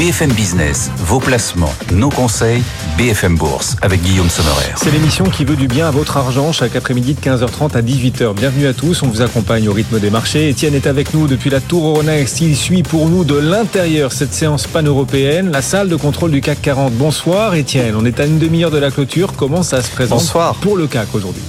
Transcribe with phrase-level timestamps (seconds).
[0.00, 2.62] BFM Business, vos placements, nos conseils,
[2.96, 4.72] BFM Bourse, avec Guillaume Sommerer.
[4.76, 8.32] C'est l'émission qui veut du bien à votre argent chaque après-midi de 15h30 à 18h.
[8.32, 10.48] Bienvenue à tous, on vous accompagne au rythme des marchés.
[10.48, 12.40] Étienne est avec nous depuis la Tour Euronext.
[12.40, 16.62] Il suit pour nous de l'intérieur cette séance pan-européenne, la salle de contrôle du CAC
[16.62, 16.94] 40.
[16.94, 19.34] Bonsoir Étienne, on est à une demi-heure de la clôture.
[19.36, 20.54] Comment ça se présente Bonsoir.
[20.54, 21.42] pour le CAC aujourd'hui?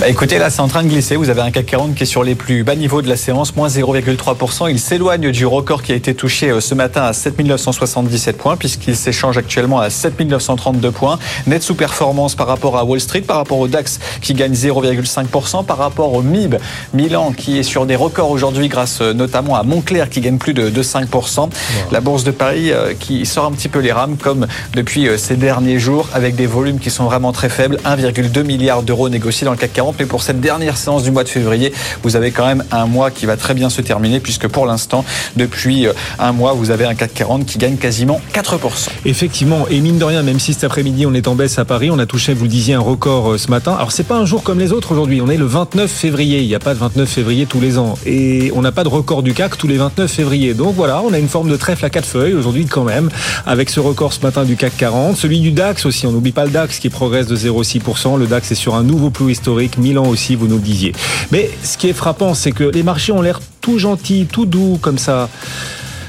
[0.00, 1.16] Bah écoutez, là, c'est en train de glisser.
[1.16, 3.54] Vous avez un CAC 40 qui est sur les plus bas niveaux de la séance,
[3.54, 4.70] moins 0,3%.
[4.70, 8.96] Il s'éloigne du record qui a été touché euh, ce matin à 7977 points, puisqu'il
[8.96, 11.18] s'échange actuellement à 7932 points.
[11.46, 15.76] Net sous-performance par rapport à Wall Street, par rapport au DAX qui gagne 0,5%, par
[15.76, 16.54] rapport au MIB
[16.94, 20.54] Milan qui est sur des records aujourd'hui grâce euh, notamment à Montclair qui gagne plus
[20.54, 21.50] de, 5%.
[21.92, 25.36] La Bourse de Paris euh, qui sort un petit peu les rames comme depuis ces
[25.36, 27.76] derniers jours avec des volumes qui sont vraiment très faibles.
[27.84, 31.24] 1,2 milliard d'euros négociés dans le CAC 40 mais pour cette dernière séance du mois
[31.24, 31.72] de février,
[32.02, 35.04] vous avez quand même un mois qui va très bien se terminer, puisque pour l'instant,
[35.36, 38.88] depuis euh, un mois, vous avez un CAC 40 qui gagne quasiment 4%.
[39.04, 41.90] Effectivement, et mine de rien, même si cet après-midi on est en baisse à Paris,
[41.90, 43.72] on a touché, vous le disiez, un record euh, ce matin.
[43.72, 46.46] Alors c'est pas un jour comme les autres aujourd'hui, on est le 29 février, il
[46.46, 49.22] n'y a pas de 29 février tous les ans, et on n'a pas de record
[49.22, 50.54] du CAC tous les 29 février.
[50.54, 53.10] Donc voilà, on a une forme de trèfle à quatre feuilles aujourd'hui quand même,
[53.46, 56.44] avec ce record ce matin du CAC 40, celui du DAX aussi, on n'oublie pas
[56.44, 60.06] le DAX qui progresse de 0,6%, le DAX est sur un nouveau plus historique, Milan
[60.06, 60.92] aussi, vous nous le disiez.
[61.32, 64.78] Mais ce qui est frappant, c'est que les marchés ont l'air tout gentils, tout doux
[64.80, 65.28] comme ça.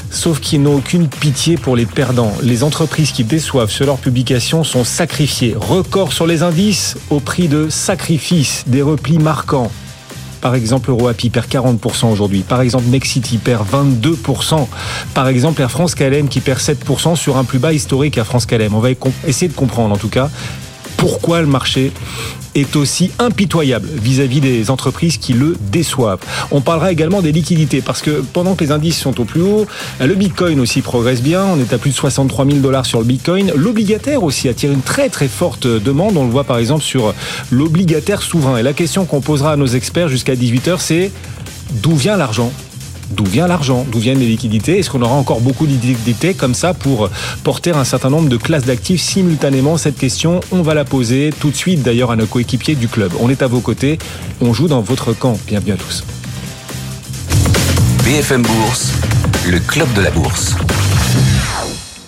[0.09, 2.33] Sauf qu'ils n'ont aucune pitié pour les perdants.
[2.43, 5.55] Les entreprises qui déçoivent sur leurs publications sont sacrifiées.
[5.57, 9.71] Record sur les indices au prix de sacrifices, des replis marquants.
[10.41, 12.41] Par exemple, EuroAPI perd 40% aujourd'hui.
[12.41, 14.67] Par exemple, Nexity perd 22%.
[15.13, 18.47] Par exemple, Air France KLM qui perd 7% sur un plus bas historique à France
[18.47, 18.73] KLM.
[18.73, 18.89] On va
[19.27, 20.29] essayer de comprendre en tout cas
[21.01, 21.91] pourquoi le marché
[22.53, 26.19] est aussi impitoyable vis-à-vis des entreprises qui le déçoivent.
[26.51, 29.65] On parlera également des liquidités parce que pendant que les indices sont au plus haut,
[29.99, 31.43] le Bitcoin aussi progresse bien.
[31.43, 33.51] On est à plus de 63 000 dollars sur le Bitcoin.
[33.55, 36.17] L'obligataire aussi attire une très très forte demande.
[36.17, 37.15] On le voit par exemple sur
[37.49, 38.57] l'obligataire souverain.
[38.57, 41.11] Et la question qu'on posera à nos experts jusqu'à 18h, c'est
[41.81, 42.51] d'où vient l'argent?
[43.11, 44.79] D'où vient l'argent, d'où viennent les liquidités.
[44.79, 45.71] Est-ce qu'on aura encore beaucoup de
[46.37, 47.09] comme ça pour
[47.43, 51.49] porter un certain nombre de classes d'actifs simultanément Cette question, on va la poser tout
[51.49, 53.11] de suite d'ailleurs à nos coéquipiers du club.
[53.19, 53.97] On est à vos côtés,
[54.41, 55.37] on joue dans votre camp.
[55.47, 56.03] Bienvenue à tous.
[58.03, 58.91] BFM Bourse,
[59.49, 60.55] le club de la bourse.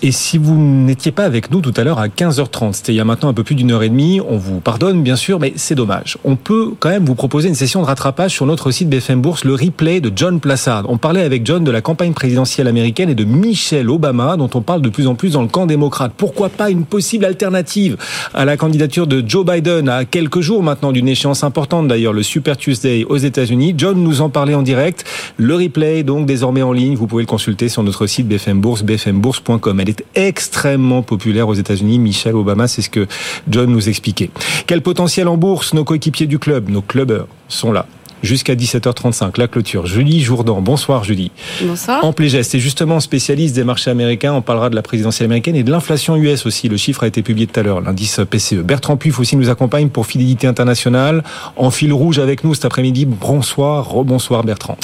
[0.06, 3.00] Et si vous n'étiez pas avec nous tout à l'heure à 15h30, c'était il y
[3.00, 5.54] a maintenant un peu plus d'une heure et demie, on vous pardonne bien sûr, mais
[5.56, 6.18] c'est dommage.
[6.24, 9.44] On peut quand même vous proposer une session de rattrapage sur notre site BFM Bourse,
[9.44, 10.84] le replay de John Plassard.
[10.90, 14.60] On parlait avec John de la campagne présidentielle américaine et de Michelle Obama, dont on
[14.60, 16.12] parle de plus en plus dans le camp démocrate.
[16.14, 17.96] Pourquoi pas une possible alternative
[18.34, 22.22] à la candidature de Joe Biden à quelques jours maintenant d'une échéance importante d'ailleurs, le
[22.22, 23.72] Super Tuesday aux États-Unis.
[23.78, 25.06] John nous en parlait en direct.
[25.38, 28.82] Le replay, donc désormais en ligne, vous pouvez le consulter sur notre site BFM Bourse,
[28.82, 31.98] bfmbourse.com extrêmement populaire aux États-Unis.
[31.98, 33.06] Michelle Obama, c'est ce que
[33.48, 34.30] John nous expliquait.
[34.66, 35.74] Quel potentiel en bourse?
[35.74, 37.86] Nos coéquipiers du club, nos clubbers sont là
[38.24, 39.38] jusqu'à 17h35.
[39.38, 39.86] La clôture.
[39.86, 40.60] Julie Jourdan.
[40.60, 41.30] Bonsoir Julie.
[41.62, 42.04] Bonsoir.
[42.04, 42.12] En
[42.42, 44.32] c'est justement spécialiste des marchés américains.
[44.32, 46.68] On parlera de la présidentielle américaine et de l'inflation US aussi.
[46.68, 48.62] Le chiffre a été publié tout à l'heure, l'indice PCE.
[48.64, 51.22] Bertrand Puif aussi nous accompagne pour Fidélité Internationale.
[51.56, 53.04] En fil rouge avec nous cet après-midi.
[53.04, 54.78] Bonsoir, rebonsoir Bertrand.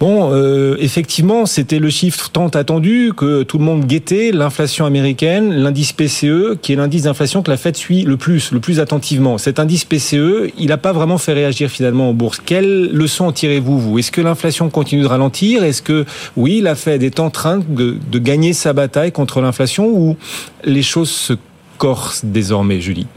[0.00, 5.52] Bon, euh, effectivement, c'était le chiffre tant attendu que tout le monde guettait, l'inflation américaine,
[5.52, 9.38] l'indice PCE, qui est l'indice d'inflation que la Fed suit le plus, le plus attentivement.
[9.38, 12.40] Cet indice PCE, il n'a pas vraiment fait réagir finalement en bourse.
[12.46, 13.98] Quelle leçon en tirez-vous, vous?
[13.98, 15.64] Est-ce que l'inflation continue de ralentir?
[15.64, 19.88] Est-ce que, oui, la Fed est en train de, de gagner sa bataille contre l'inflation
[19.88, 20.16] ou
[20.64, 21.34] les choses se
[21.76, 23.08] corsent désormais, Julie?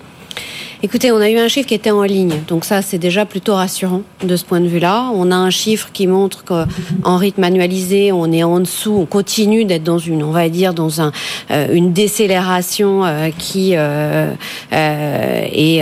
[0.81, 3.53] Écoutez, on a eu un chiffre qui était en ligne, donc ça c'est déjà plutôt
[3.53, 5.11] rassurant de ce point de vue-là.
[5.13, 9.65] On a un chiffre qui montre qu'en rythme annualisé, on est en dessous, on continue
[9.65, 14.33] d'être dans une, on va dire, dans euh, une décélération euh, qui euh,
[14.71, 15.81] et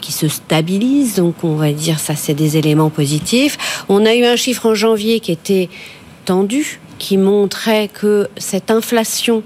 [0.00, 1.16] qui se stabilise.
[1.16, 3.84] Donc on va dire ça c'est des éléments positifs.
[3.88, 5.68] On a eu un chiffre en janvier qui était
[6.26, 9.42] tendu qui montrait que cette inflation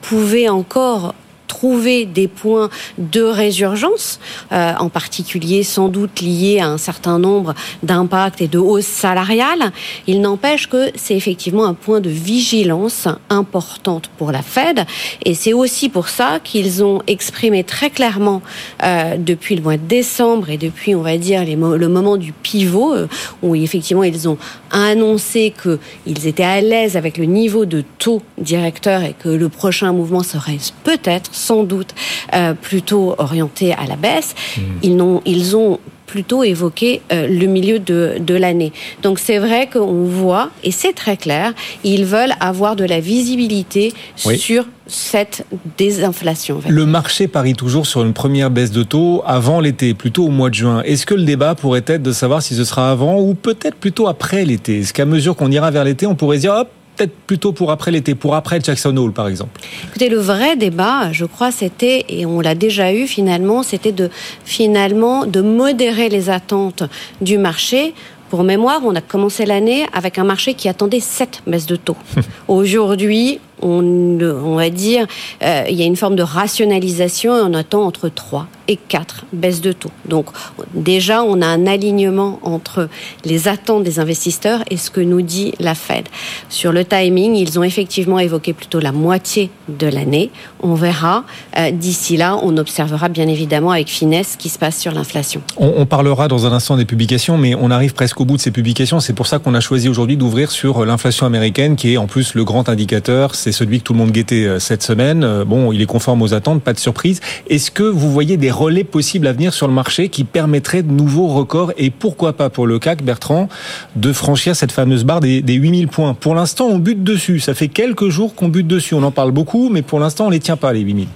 [0.00, 1.14] pouvait encore
[1.46, 4.20] trouver des points de résurgence,
[4.52, 9.72] euh, en particulier sans doute liés à un certain nombre d'impacts et de hausses salariales.
[10.06, 14.84] Il n'empêche que c'est effectivement un point de vigilance importante pour la Fed
[15.24, 18.42] et c'est aussi pour ça qu'ils ont exprimé très clairement
[18.82, 22.94] euh, depuis le mois de décembre et depuis, on va dire, le moment du pivot,
[22.94, 23.08] euh,
[23.42, 24.38] où effectivement ils ont
[24.70, 29.92] annoncé qu'ils étaient à l'aise avec le niveau de taux directeur et que le prochain
[29.92, 31.94] mouvement serait peut-être sans doute
[32.34, 34.34] euh, plutôt orienté à la baisse.
[34.56, 34.60] Hmm.
[34.82, 38.72] Ils, ont, ils ont plutôt évoquer euh, le milieu de, de l'année.
[39.02, 41.52] Donc c'est vrai qu'on voit, et c'est très clair,
[41.82, 45.44] ils veulent avoir de la visibilité sur cette
[45.76, 46.60] désinflation.
[46.68, 50.50] Le marché parie toujours sur une première baisse de taux avant l'été, plutôt au mois
[50.50, 50.82] de juin.
[50.82, 54.06] Est-ce que le débat pourrait être de savoir si ce sera avant ou peut-être plutôt
[54.06, 54.80] après l'été?
[54.80, 57.90] Est-ce qu'à mesure qu'on ira vers l'été, on pourrait dire, hop, peut-être plutôt pour après
[57.90, 62.26] l'été, pour après Jackson Hole, par exemple Écoutez, le vrai débat, je crois, c'était, et
[62.26, 64.10] on l'a déjà eu finalement, c'était de
[64.44, 66.84] finalement de modérer les attentes
[67.20, 67.94] du marché.
[68.30, 71.96] Pour mémoire, on a commencé l'année avec un marché qui attendait 7 baisses de taux.
[72.48, 75.06] Aujourd'hui, on, va dire,
[75.42, 79.26] euh, il y a une forme de rationalisation et on attend entre 3 et 4
[79.32, 79.90] baisses de taux.
[80.08, 80.26] Donc
[80.74, 82.88] déjà, on a un alignement entre
[83.24, 86.08] les attentes des investisseurs et ce que nous dit la Fed.
[86.48, 90.30] Sur le timing, ils ont effectivement évoqué plutôt la moitié de l'année.
[90.60, 91.24] On verra.
[91.58, 95.42] Euh, D'ici là, on observera bien évidemment avec finesse ce qui se passe sur l'inflation.
[95.56, 98.42] On, on, parlera dans un instant des publications, mais on arrive presque au bout de
[98.42, 99.00] ces publications.
[99.00, 102.34] C'est pour ça qu'on a choisi aujourd'hui d'ouvrir sur l'inflation américaine, qui est en plus
[102.34, 103.34] le grand indicateur.
[103.44, 105.22] C'est celui que tout le monde guettait euh, cette semaine.
[105.22, 107.20] Euh, bon, il est conforme aux attentes, pas de surprise.
[107.50, 110.90] Est-ce que vous voyez des relais possibles à venir sur le marché qui permettraient de
[110.90, 113.50] nouveaux records et pourquoi pas pour le CAC, Bertrand,
[113.96, 116.14] de franchir cette fameuse barre des, des 8000 points?
[116.14, 117.38] Pour l'instant, on bute dessus.
[117.38, 118.94] Ça fait quelques jours qu'on bute dessus.
[118.94, 121.08] On en parle beaucoup, mais pour l'instant, on les tient pas, les 8000.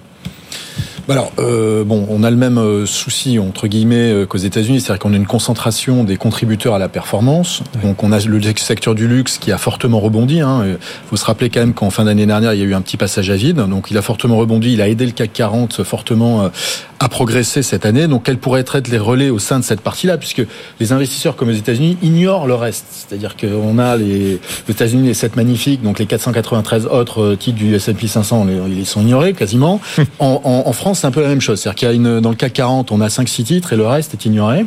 [1.08, 4.82] Bah alors, euh, bon, on a le même euh, souci entre guillemets euh, qu'aux États-Unis,
[4.82, 7.62] c'est-à-dire qu'on a une concentration des contributeurs à la performance.
[7.82, 10.36] Donc, on a le secteur du luxe qui a fortement rebondi.
[10.36, 10.76] Il hein.
[11.08, 12.98] faut se rappeler quand même qu'en fin d'année dernière, il y a eu un petit
[12.98, 13.56] passage à vide.
[13.56, 14.74] Donc, il a fortement rebondi.
[14.74, 16.50] Il a aidé le CAC 40 fortement
[17.00, 18.08] à progresser cette année.
[18.08, 20.42] Donc, quels pourraient être les relais au sein de cette partie-là, puisque
[20.80, 22.86] les investisseurs comme aux États-Unis ignorent le reste.
[22.90, 27.74] C'est-à-dire qu'on a les, les États-Unis les 7 magnifiques, donc les 493 autres titres du
[27.74, 29.80] S&P 500, ils sont ignorés quasiment.
[30.20, 31.60] En, en, en France c'est un peu la même chose.
[31.60, 33.86] C'est-à-dire qu'il y a une, dans le CAC 40, on a 5-6 titres et le
[33.86, 34.66] reste est ignoré.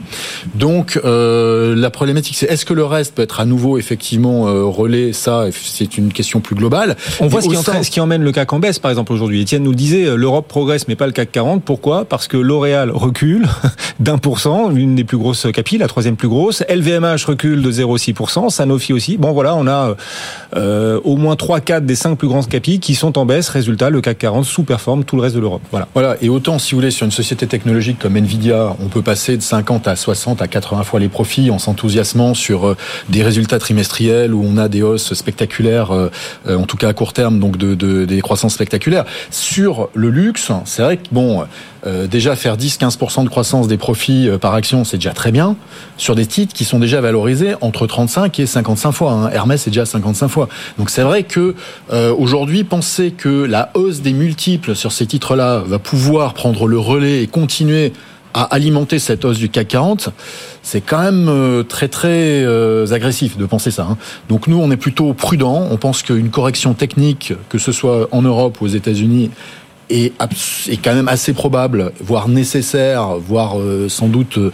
[0.56, 4.64] Donc, euh, la problématique, c'est est-ce que le reste peut être à nouveau effectivement euh,
[4.64, 5.14] relais?
[5.14, 6.96] Ça, c'est une question plus globale.
[7.20, 7.84] On voit ce qui, sein...
[7.84, 9.42] ce qui, emmène le CAC en baisse, par exemple, aujourd'hui.
[9.42, 11.64] Etienne nous le disait, euh, l'Europe progresse, mais pas le CAC 40.
[11.64, 12.06] Pourquoi?
[12.06, 13.48] Parce que L'Oréal recule
[14.00, 16.64] d'un pour cent, l'une des plus grosses capilles, la troisième plus grosse.
[16.70, 19.18] LVMH recule de 0,6%, Sanofi aussi.
[19.18, 19.96] Bon, voilà, on a
[20.56, 23.50] euh, au moins 3-4 des 5 plus grandes capilles qui sont en baisse.
[23.50, 25.62] Résultat, le CAC 40 sous-performe tout le reste de l'Europe.
[25.72, 25.88] Voilà.
[25.94, 26.18] Voilà.
[26.22, 29.42] Et autant, si vous voulez, sur une société technologique comme Nvidia, on peut passer de
[29.42, 32.78] 50 à 60 à 80 fois les profits en s'enthousiasmant sur euh,
[33.10, 36.10] des résultats trimestriels où on a des hausses spectaculaires, euh,
[36.48, 39.06] en tout cas à court terme, donc de des croissances spectaculaires.
[39.30, 41.44] Sur le luxe, c'est vrai que bon,
[41.86, 45.56] euh, déjà faire 10-15% de croissance des profits par action, c'est déjà très bien.
[45.98, 49.12] Sur des titres qui sont déjà valorisés entre 35 et 55 fois.
[49.12, 49.30] Hein.
[49.32, 50.48] Hermès est déjà 55 fois.
[50.78, 51.56] Donc c'est vrai que
[51.92, 56.80] euh, aujourd'hui, penser que la hausse des multiples sur ces titres-là va pouvoir prendre le
[56.80, 57.94] relais et continuer
[58.34, 60.10] à alimenter cette hausse du CAC 40,
[60.64, 63.88] c'est quand même euh, très très euh, agressif de penser ça.
[63.90, 63.98] Hein.
[64.30, 65.68] Donc nous, on est plutôt prudent.
[65.70, 69.32] On pense qu'une correction technique, que ce soit en Europe ou aux États-Unis,
[69.92, 70.14] est,
[70.84, 74.52] quand même assez probable, voire nécessaire, voire euh, sans doute euh,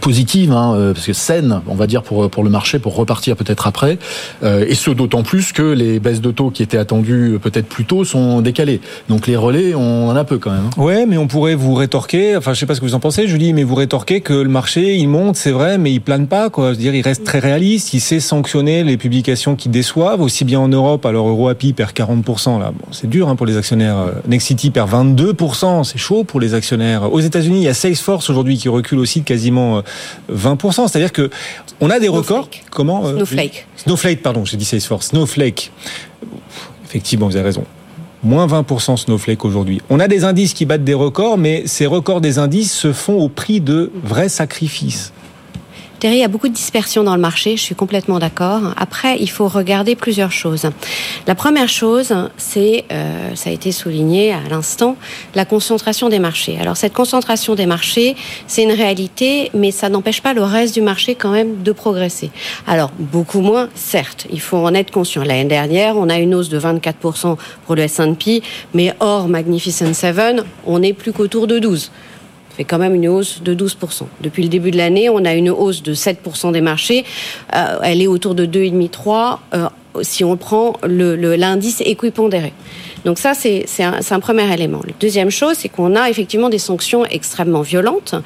[0.00, 3.36] positive, hein, euh, parce que saine, on va dire pour pour le marché, pour repartir
[3.36, 3.98] peut-être après.
[4.42, 8.04] Et ce d'autant plus que les baisses de taux qui étaient attendues peut-être plus tôt
[8.04, 8.80] sont décalées.
[9.08, 10.70] Donc les relais, on en a peu quand même.
[10.76, 10.82] Hein.
[10.82, 12.36] Ouais, mais on pourrait vous rétorquer.
[12.36, 14.48] Enfin, je sais pas ce que vous en pensez, Julie, mais vous rétorquez que le
[14.48, 16.50] marché il monte, c'est vrai, mais il plane pas.
[16.50, 16.72] Quoi.
[16.72, 17.94] Je veux dire, il reste très réaliste.
[17.94, 21.06] Il sait sanctionner les publications qui déçoivent, aussi bien en Europe.
[21.06, 22.72] Alors EuroAPI perd 40% là.
[22.72, 23.96] Bon, c'est dur hein, pour les actionnaires.
[24.26, 25.84] Nexity 22%.
[25.84, 27.12] C'est chaud pour les actionnaires.
[27.12, 29.82] Aux États-Unis, il y a Salesforce aujourd'hui qui recule aussi de quasiment
[30.32, 30.82] 20%.
[30.82, 31.30] Euh, C'est-à-dire que
[31.80, 32.28] on a des Snowflake.
[32.28, 32.48] records.
[32.70, 33.66] Comment euh, Snowflake.
[33.76, 35.08] Snowflake, pardon, j'ai dit Salesforce.
[35.08, 35.70] Snowflake.
[36.84, 37.64] Effectivement, vous avez raison.
[38.22, 39.80] Moins 20% Snowflake aujourd'hui.
[39.90, 43.14] On a des indices qui battent des records, mais ces records des indices se font
[43.18, 45.12] au prix de vrais sacrifices.
[45.98, 48.72] Terry, il y a beaucoup de dispersion dans le marché, je suis complètement d'accord.
[48.76, 50.70] Après, il faut regarder plusieurs choses.
[51.26, 54.96] La première chose, c'est, euh, ça a été souligné à l'instant,
[55.34, 56.56] la concentration des marchés.
[56.60, 58.14] Alors cette concentration des marchés,
[58.46, 62.30] c'est une réalité, mais ça n'empêche pas le reste du marché quand même de progresser.
[62.68, 65.24] Alors beaucoup moins, certes, il faut en être conscient.
[65.24, 67.36] L'année dernière, on a une hausse de 24%
[67.66, 68.40] pour le S&P,
[68.72, 71.90] mais hors Magnificent Seven, on est plus qu'autour de 12
[72.58, 74.02] fait quand même une hausse de 12%.
[74.20, 77.04] Depuis le début de l'année, on a une hausse de 7% des marchés.
[77.54, 79.68] Euh, elle est autour de 2,5-3 euh,
[80.02, 82.52] si on prend l'indice équipondéré.
[83.04, 84.80] Donc ça, c'est un, un, premier élément.
[84.84, 88.16] La deuxième chose, c'est qu'on a effectivement des sanctions extrêmement violentes.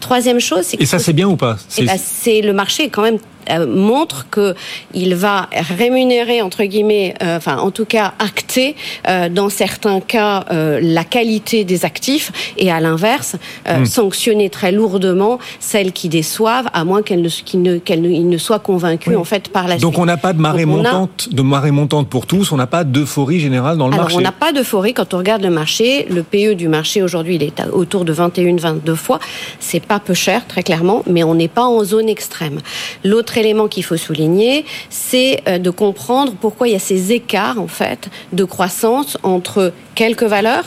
[0.00, 1.56] Troisième chose, c'est et ça, c'est bien ou pas?
[1.68, 3.18] C'est ben, le marché est quand même
[3.50, 4.54] euh, montre que
[4.94, 8.76] il va rémunérer entre guillemets, euh, enfin en tout cas acter
[9.08, 13.36] euh, dans certains cas la qualité des actifs et à l'inverse
[13.68, 13.84] hmm.
[13.84, 19.24] sanctionner très lourdement celles qui déçoivent, à moins qu'elles ne, ne, ne, soient convaincus en
[19.24, 19.82] fait par la suite.
[19.82, 22.84] Donc on n'a pas de marée montante, de marée montante pour tous, on n'a pas
[22.84, 24.18] d'euphorie générale dans le Alors, marché.
[24.18, 26.06] On n'a pas d'euphorie quand on regarde le marché.
[26.10, 29.18] Le PE du marché aujourd'hui, il est autour de 21-22 fois.
[29.60, 32.60] C'est pas peu cher, très clairement, mais on n'est pas en zone extrême.
[33.04, 37.60] L'autre élément qu'il faut souligner, c'est euh, de comprendre pourquoi il y a ces écarts,
[37.60, 40.64] en fait, de croissance entre quelques valeurs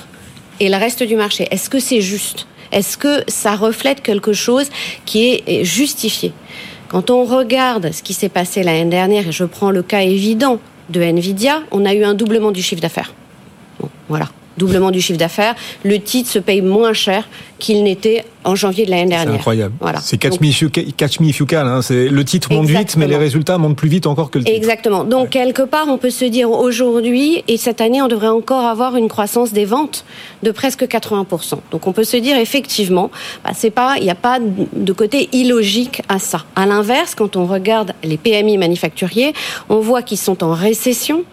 [0.60, 1.48] et le reste du marché.
[1.52, 2.48] Est-ce que c'est juste?
[2.72, 4.70] Est-ce que ça reflète quelque chose
[5.06, 6.34] qui est justifié?
[6.88, 10.60] Quand on regarde ce qui s'est passé l'année dernière, et je prends le cas évident
[10.90, 13.14] de Nvidia, on a eu un doublement du chiffre d'affaires.
[14.08, 17.28] Voilà doublement du chiffre d'affaires, le titre se paye moins cher
[17.60, 19.28] qu'il n'était en janvier de l'année dernière.
[19.28, 19.74] C'est incroyable.
[19.80, 20.00] Voilà.
[20.00, 21.68] C'est catch, me if you can.
[21.68, 21.82] Hein.
[21.90, 24.58] Le titre monte vite, mais les résultats montent plus vite encore que le titre.
[24.58, 25.04] Exactement.
[25.04, 28.96] Donc quelque part, on peut se dire aujourd'hui et cette année, on devrait encore avoir
[28.96, 30.06] une croissance des ventes
[30.44, 31.56] de presque 80%.
[31.72, 33.12] Donc on peut se dire effectivement,
[33.44, 36.46] bah, c'est pas, il n'y a pas de côté illogique à ça.
[36.56, 39.34] À l'inverse, quand on regarde les PMI manufacturiers,
[39.68, 41.24] on voit qu'ils sont en récession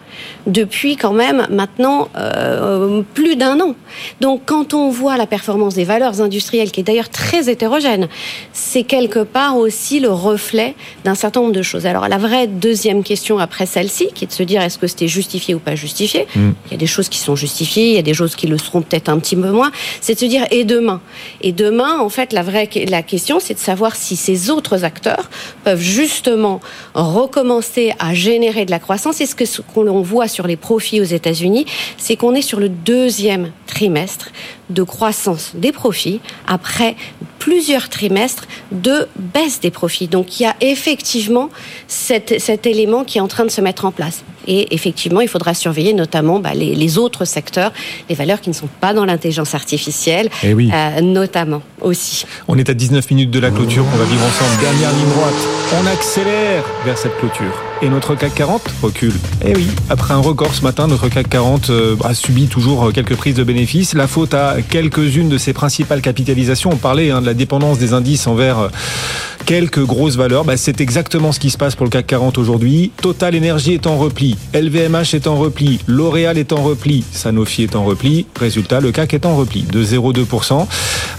[0.45, 3.75] depuis quand même maintenant euh, plus d'un an.
[4.21, 8.07] Donc quand on voit la performance des valeurs industrielles, qui est d'ailleurs très hétérogène,
[8.53, 11.85] c'est quelque part aussi le reflet d'un certain nombre de choses.
[11.85, 15.07] Alors la vraie deuxième question après celle-ci, qui est de se dire est-ce que c'était
[15.07, 16.27] justifié ou pas justifié?
[16.35, 16.49] Mm.
[16.65, 18.57] Il y a des choses qui sont justifiées, il y a des choses qui le
[18.57, 19.71] seront peut-être un petit peu moins.
[20.01, 21.01] C'est de se dire et demain?
[21.41, 25.29] Et demain, en fait, la vraie la question, c'est de savoir si ces autres acteurs
[25.63, 26.59] peuvent justement
[26.93, 29.21] recommencer à générer de la croissance.
[29.21, 31.65] Et ce que ce qu'on voit sur les profits aux États-Unis,
[31.97, 34.29] c'est qu'on est sur le deuxième trimestre
[34.69, 36.95] de croissance des profits après
[37.39, 40.07] plusieurs trimestres de baisse des profits.
[40.07, 41.49] Donc il y a effectivement
[41.87, 44.23] cet, cet élément qui est en train de se mettre en place.
[44.47, 47.73] Et effectivement, il faudra surveiller notamment bah, les, les, autres secteurs,
[48.09, 50.71] les valeurs qui ne sont pas dans l'intelligence artificielle, eh oui.
[50.73, 52.25] euh, notamment aussi.
[52.47, 54.61] On est à 19 minutes de la clôture qu'on va vivre ensemble.
[54.61, 55.33] Dernière ligne droite.
[55.81, 57.66] On accélère vers cette clôture.
[57.83, 59.13] Et notre CAC 40 recule.
[59.45, 63.15] Eh oui, après un record ce matin, notre CAC 40 euh, a subi toujours quelques
[63.15, 63.93] prises de bénéfices.
[63.93, 66.71] La faute à quelques-unes de ses principales capitalisations.
[66.73, 68.69] On parlait hein, de la dépendance des indices envers euh,
[69.45, 70.43] quelques grosses valeurs.
[70.43, 72.91] Bah, c'est exactement ce qui se passe pour le CAC 40 aujourd'hui.
[72.99, 77.75] Total Energy est en repli, LVMH est en repli, L'Oréal est en repli, Sanofi est
[77.75, 78.25] en repli.
[78.39, 80.65] Résultat, le CAC est en repli de 0,2%.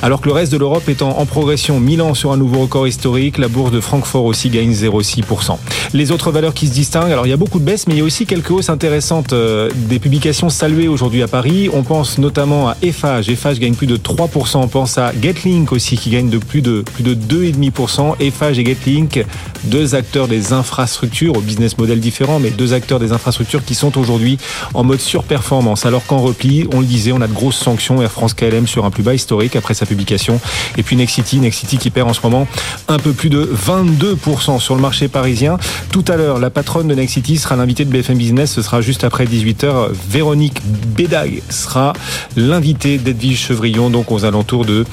[0.03, 1.81] Alors que le reste de l'Europe est en, progression.
[1.81, 3.38] Milan sur un nouveau record historique.
[3.38, 5.57] La bourse de Francfort aussi gagne 0,6%.
[5.95, 7.99] Les autres valeurs qui se distinguent, alors il y a beaucoup de baisses, mais il
[7.99, 9.33] y a aussi quelques hausses intéressantes.
[9.33, 11.71] Euh, des publications saluées aujourd'hui à Paris.
[11.73, 13.28] On pense notamment à Eiffage.
[13.28, 14.59] Eiffage gagne plus de 3%.
[14.59, 18.17] On pense à Getlink aussi qui gagne de plus de, plus de 2,5%.
[18.21, 19.25] Eiffage et Getlink,
[19.64, 23.99] deux acteurs des infrastructures, au business model différent, mais deux acteurs des infrastructures qui sont
[23.99, 24.38] aujourd'hui
[24.75, 25.87] en mode surperformance.
[25.87, 28.02] Alors qu'en repli, on le disait, on a de grosses sanctions.
[28.02, 30.40] Air France KLM sur un plus bas historique après sa publication.
[30.76, 32.47] Et puis Nexity, Nexity qui perd en ce moment
[32.88, 35.59] un peu plus de 22% sur le marché parisien.
[35.90, 38.52] Tout à l'heure, la patronne de Nexity sera l'invitée de BFM Business.
[38.52, 39.88] Ce sera juste après 18h.
[40.09, 40.61] Véronique
[40.97, 41.92] Bédag sera
[42.37, 44.85] l'invitée d'Edwige Chevrillon, donc aux alentours de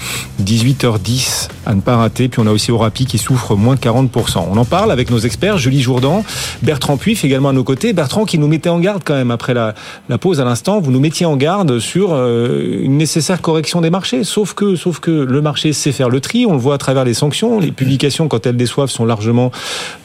[0.44, 2.28] 18h10 à ne pas rater.
[2.28, 4.46] Puis on a aussi Orapi qui souffre moins de 40%.
[4.50, 6.24] On en parle avec nos experts, Julie Jourdan,
[6.62, 7.94] Bertrand Puif également à nos côtés.
[7.94, 9.76] Bertrand qui nous mettait en garde quand même après la,
[10.10, 10.80] la pause à l'instant.
[10.80, 14.24] Vous nous mettiez en garde sur euh, une nécessaire correction des marchés.
[14.24, 16.46] Sauf que, sauf que le marché sait faire le tri.
[16.46, 17.60] On le voit à travers les sanctions.
[17.60, 19.52] Les publications, quand elles déçoivent, sont largement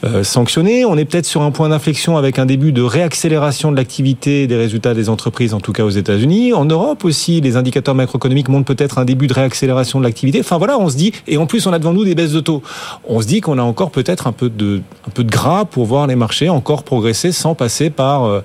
[0.03, 0.85] euh, sanctionnées.
[0.85, 4.57] On est peut-être sur un point d'inflexion avec un début de réaccélération de l'activité des
[4.57, 6.51] résultats des entreprises, en tout cas aux États-Unis.
[6.51, 10.41] En Europe aussi, les indicateurs macroéconomiques montrent peut-être un début de réaccélération de l'activité.
[10.41, 12.41] Enfin voilà, on se dit, et en plus on a devant nous des baisses de
[12.41, 12.61] taux.
[13.07, 15.85] On se dit qu'on a encore peut-être un peu de, un peu de gras pour
[15.85, 18.41] voir les marchés encore progresser sans passer par, euh,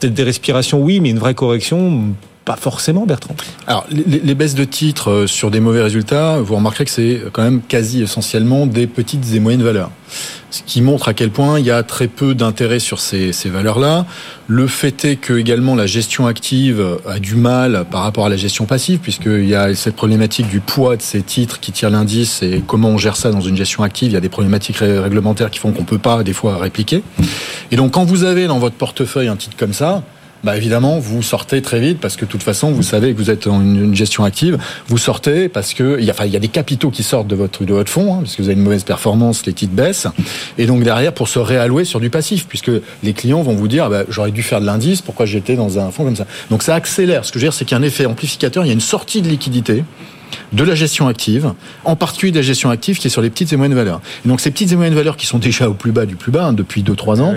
[0.00, 2.04] peut-être des respirations, oui, mais une vraie correction,
[2.48, 3.36] pas forcément, Bertrand.
[3.66, 7.42] Alors, les, baisses de titres euh, sur des mauvais résultats, vous remarquerez que c'est quand
[7.42, 9.90] même quasi essentiellement des petites et moyennes valeurs.
[10.50, 13.50] Ce qui montre à quel point il y a très peu d'intérêt sur ces, ces
[13.50, 14.06] valeurs-là.
[14.46, 18.38] Le fait est que également la gestion active a du mal par rapport à la
[18.38, 22.42] gestion passive, puisqu'il y a cette problématique du poids de ces titres qui tirent l'indice
[22.42, 24.08] et comment on gère ça dans une gestion active.
[24.08, 27.02] Il y a des problématiques réglementaires qui font qu'on peut pas des fois répliquer.
[27.70, 30.02] Et donc quand vous avez dans votre portefeuille un titre comme ça,
[30.44, 33.30] bah évidemment, vous sortez très vite parce que de toute façon, vous savez que vous
[33.30, 34.58] êtes en une gestion active.
[34.86, 37.26] Vous sortez parce que il y a, enfin, il y a des capitaux qui sortent
[37.26, 39.74] de votre de votre fonds, hein, parce que vous avez une mauvaise performance, les titres
[39.74, 40.06] baissent,
[40.56, 42.70] et donc derrière pour se réallouer sur du passif, puisque
[43.02, 45.78] les clients vont vous dire, ah bah, j'aurais dû faire de l'indice, pourquoi j'étais dans
[45.78, 46.26] un fonds comme ça.
[46.50, 47.24] Donc ça accélère.
[47.24, 48.74] Ce que je veux dire, c'est qu'il y a un effet amplificateur, il y a
[48.74, 49.84] une sortie de liquidité
[50.52, 51.52] de la gestion active,
[51.84, 54.00] en particulier de la gestion active qui est sur les petites et moyennes valeurs.
[54.24, 56.32] Et donc ces petites et moyennes valeurs qui sont déjà au plus bas du plus
[56.32, 57.34] bas hein, depuis 2-3 ans.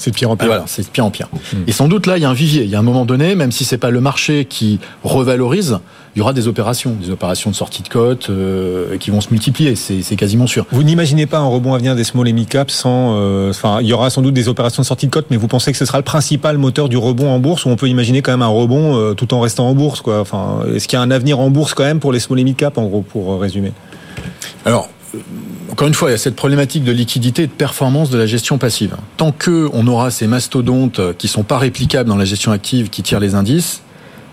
[0.00, 0.46] C'est de pire en ah, pire.
[0.46, 1.28] voilà, c'est de pire en pire.
[1.66, 2.62] Et sans doute là, il y a un vivier.
[2.62, 5.80] Il y a un moment donné, même si c'est pas le marché qui revalorise,
[6.14, 9.30] il y aura des opérations, des opérations de sortie de cote euh, qui vont se
[9.32, 9.74] multiplier.
[9.74, 10.66] C'est quasiment sûr.
[10.70, 13.16] Vous n'imaginez pas un rebond à venir des small et mid caps sans.
[13.16, 15.48] euh, Enfin, il y aura sans doute des opérations de sortie de cote, mais vous
[15.48, 18.22] pensez que ce sera le principal moteur du rebond en bourse ou on peut imaginer
[18.22, 20.20] quand même un rebond euh, tout en restant en bourse, quoi.
[20.20, 22.44] Enfin, est-ce qu'il y a un avenir en bourse quand même pour les small et
[22.44, 23.72] mid caps, en gros, pour euh, résumer?
[24.64, 24.88] Alors,
[25.70, 28.26] encore une fois, il y a cette problématique de liquidité et de performance de la
[28.26, 28.96] gestion passive.
[29.16, 33.02] Tant que on aura ces mastodontes qui sont pas réplicables dans la gestion active qui
[33.02, 33.82] tirent les indices,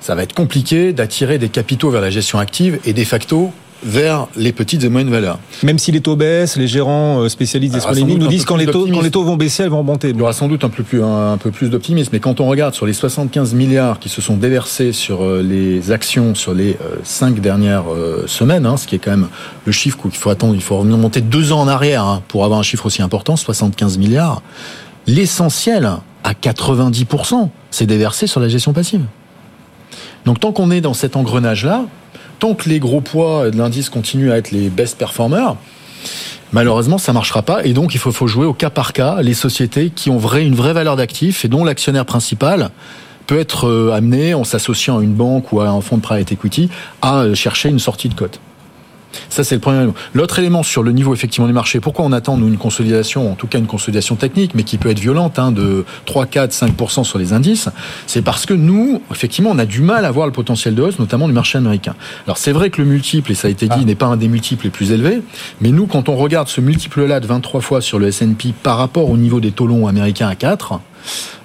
[0.02, 3.52] ça va être compliqué d'attirer des capitaux vers la gestion active et de facto
[3.84, 5.40] vers les petites et moyennes valeurs.
[5.64, 8.46] Même si les taux baissent, les gérants euh, spécialistes des sans mid doute nous disent
[8.46, 9.04] quand les taux, quand d'optimisme.
[9.04, 10.10] les taux vont baisser, elles vont remonter.
[10.10, 12.40] Il y aura sans doute un peu plus, un, un peu plus d'optimisme, mais quand
[12.40, 16.54] on regarde sur les 75 milliards qui se sont déversés sur euh, les actions sur
[16.54, 19.28] les euh, cinq dernières euh, semaines, hein, ce qui est quand même
[19.66, 22.60] le chiffre qu'il faut attendre, il faut remonter deux ans en arrière hein, pour avoir
[22.60, 24.42] un chiffre aussi important, 75 milliards.
[25.08, 25.90] L'essentiel,
[26.24, 29.06] à 90%, c'est déversé sur la gestion passive.
[30.26, 31.86] Donc tant qu'on est dans cet engrenage-là,
[32.40, 35.56] tant que les gros poids de l'indice continuent à être les best performers,
[36.52, 39.90] Malheureusement, ça marchera pas, et donc il faut, jouer au cas par cas les sociétés
[39.90, 42.70] qui ont une vraie valeur d'actif et dont l'actionnaire principal
[43.28, 46.32] peut être euh, amené, en s'associant à une banque ou à un fonds de private
[46.32, 46.70] equity,
[47.02, 48.40] à euh, chercher une sortie de cote.
[49.30, 49.96] Ça, c'est le premier élément.
[50.14, 53.36] L'autre élément sur le niveau effectivement du marché, pourquoi on attend nous une consolidation, en
[53.36, 57.04] tout cas une consolidation technique, mais qui peut être violente, hein, de 3, 4, 5%
[57.04, 57.70] sur les indices,
[58.08, 61.00] c'est parce que nous, effectivement, on a du mal à voir le potentiel de hausse,
[61.00, 61.96] notamment du marché américain.
[62.26, 64.28] Alors c'est vrai que le multiple, et ça a été dit, n'est pas un des
[64.28, 65.22] multiples les plus élevés,
[65.62, 69.10] mais nous, quand on regarde ce multiple-là de 23 fois sur le S&P par rapport
[69.10, 70.80] au niveau des taux longs américains à 4,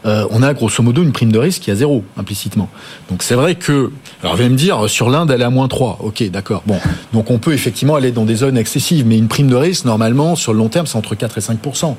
[0.06, 2.68] euh, on a grosso modo une prime de risque qui est à zéro, implicitement.
[3.10, 3.90] Donc c'est vrai que,
[4.22, 5.98] alors vous allez me dire, sur l'Inde, elle est à moins 3.
[6.00, 6.62] Ok, d'accord.
[6.66, 6.78] Bon,
[7.12, 10.36] donc on peut effectivement aller dans des zones excessives, mais une prime de risque, normalement,
[10.36, 11.94] sur le long terme, c'est entre 4 et 5%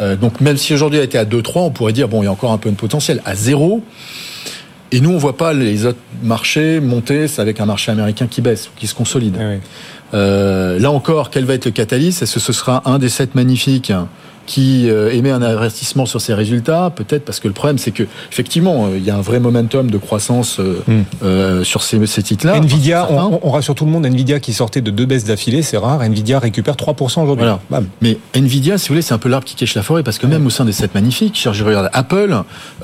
[0.00, 2.28] euh, Donc même si aujourd'hui elle était à 2-3, on pourrait dire, bon, il y
[2.28, 3.22] a encore un peu de potentiel.
[3.24, 3.82] À zéro,
[4.92, 8.40] et nous, on voit pas les autres marchés monter, c'est avec un marché américain qui
[8.40, 9.36] baisse ou qui se consolide.
[9.38, 9.58] Ah oui.
[10.14, 12.22] Euh, là encore, quel va être le catalyse?
[12.22, 13.92] Est-ce que ce sera un des sept magnifiques?
[14.50, 18.02] Qui euh, émet un investissement sur ses résultats Peut-être parce que le problème, c'est que
[18.32, 21.62] effectivement, euh, il y a un vrai momentum de croissance euh, Hmm.
[21.62, 22.56] sur ces, ces titres-là.
[22.56, 25.76] Nvidia, on, on rassure tout le monde, Nvidia qui sortait de deux baisses d'affilée, c'est
[25.76, 26.02] rare.
[26.02, 27.36] Nvidia récupère 3% aujourd'hui.
[27.36, 27.60] Voilà.
[27.70, 27.86] Bam.
[28.00, 30.26] Mais Nvidia, si vous voulez, c'est un peu l'arbre qui cache la forêt parce que
[30.26, 32.34] même au sein des sept magnifiques, cher, je regarde Apple,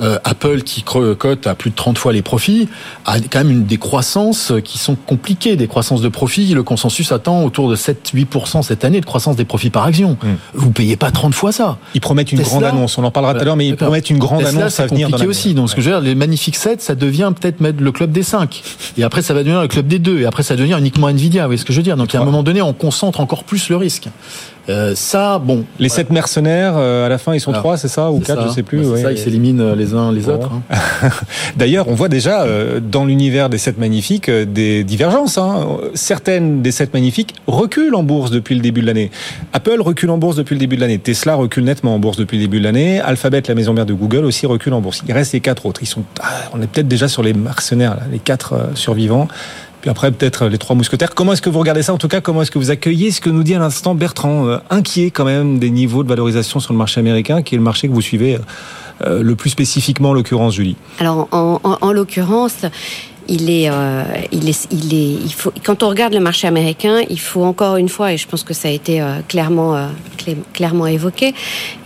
[0.01, 2.69] euh, Apple qui cote à plus de 30 fois les profits,
[3.05, 6.53] a quand même une des croissances qui sont compliquées, des croissances de profits.
[6.53, 10.17] Le consensus attend autour de 7-8% cette année de croissance des profits par action.
[10.21, 10.27] Mm.
[10.53, 11.77] Vous payez pas 30 fois ça.
[11.93, 14.09] Ils promettent une Tesla grande annonce, on en parlera tout à l'heure, mais ils promettent
[14.09, 15.53] une grande Tesla, annonce à venir aussi.
[15.53, 18.23] Donc, ce que je veux dire, les magnifiques 7, ça devient peut-être le club des
[18.23, 18.63] 5.
[18.97, 20.21] Et après, ça va devenir le club des 2.
[20.21, 21.43] Et après, ça va devenir uniquement Nvidia.
[21.43, 21.97] Vous voyez ce que je veux dire?
[21.97, 24.07] Donc, à un moment donné, on concentre encore plus le risque.
[24.69, 25.63] Euh, ça, bon.
[25.79, 28.41] Les sept mercenaires, euh, à la fin, ils sont Alors, trois, c'est ça Ou quatre,
[28.41, 28.47] ça.
[28.49, 28.83] je sais plus.
[28.83, 29.01] C'est ouais.
[29.01, 30.33] ça, ils s'éliminent les uns les Bon.
[30.33, 30.51] autres.
[30.71, 31.09] hein.
[31.55, 35.37] D'ailleurs, on voit déjà euh, dans l'univers des sept magnifiques euh, des divergences.
[35.37, 35.65] hein.
[35.93, 39.09] Certaines des sept magnifiques reculent en bourse depuis le début de l'année.
[39.53, 40.99] Apple recule en bourse depuis le début de l'année.
[40.99, 42.99] Tesla recule nettement en bourse depuis le début de l'année.
[42.99, 45.01] Alphabet, la maison mère de Google, aussi recule en bourse.
[45.07, 45.81] Il reste les quatre autres.
[45.81, 49.27] Ils sont, ah, on est peut-être déjà sur les mercenaires, là, les quatre euh, survivants.
[49.87, 51.15] Après, peut-être euh, les trois mousquetaires.
[51.15, 53.21] Comment est-ce que vous regardez ça En tout cas, comment est-ce que vous accueillez ce
[53.21, 56.73] que nous dit à l'instant Bertrand euh, Inquiet quand même des niveaux de valorisation sur
[56.73, 58.37] le marché américain, qui est le marché que vous suivez
[59.05, 60.75] euh, le plus spécifiquement, en l'occurrence, Julie?
[60.99, 62.65] Alors, en l'occurrence,
[63.27, 65.51] il est, euh, il est, il est, il faut.
[65.63, 68.53] Quand on regarde le marché américain, il faut encore une fois, et je pense que
[68.53, 69.87] ça a été euh, clairement, euh,
[70.17, 71.33] clé- clairement évoqué,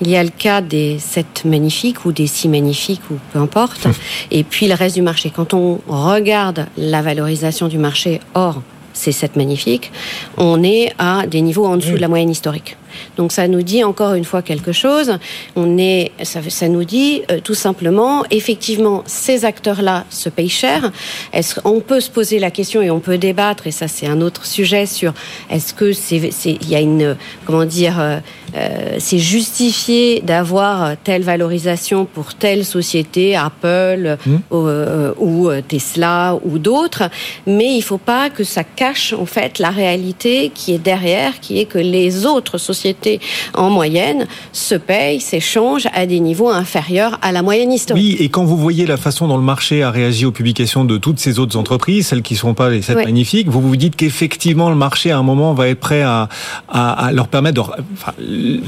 [0.01, 3.87] il y a le cas des sept magnifiques ou des six magnifiques ou peu importe,
[4.31, 5.31] et puis le reste du marché.
[5.35, 8.61] Quand on regarde la valorisation du marché hors
[8.93, 9.91] ces sept magnifiques,
[10.37, 12.75] on est à des niveaux en dessous de la moyenne historique.
[13.17, 15.17] Donc ça nous dit encore une fois quelque chose.
[15.55, 20.91] On est, ça, ça nous dit euh, tout simplement, effectivement, ces acteurs-là se payent cher.
[21.33, 24.21] Est-ce on peut se poser la question et on peut débattre et ça c'est un
[24.21, 25.13] autre sujet sur
[25.49, 28.17] est-ce que c'est, il y a une, comment dire, euh,
[28.55, 35.11] euh, c'est justifié d'avoir telle valorisation pour telle société, Apple Mmh.
[35.19, 37.09] ou Tesla ou d'autres,
[37.45, 41.59] mais il faut pas que ça cache en fait la réalité qui est derrière, qui
[41.59, 43.19] est que les autres sociétés sociétés
[43.53, 48.03] en moyenne se payent, s'échangent à des niveaux inférieurs à la moyenne historique.
[48.03, 50.97] Oui, et quand vous voyez la façon dont le marché a réagi aux publications de
[50.97, 53.95] toutes ces autres entreprises, celles qui ne sont pas les sept magnifiques, vous vous dites
[53.95, 56.27] qu'effectivement le marché à un moment va être prêt à,
[56.69, 57.61] à, leur permettre, de,
[57.93, 58.13] enfin,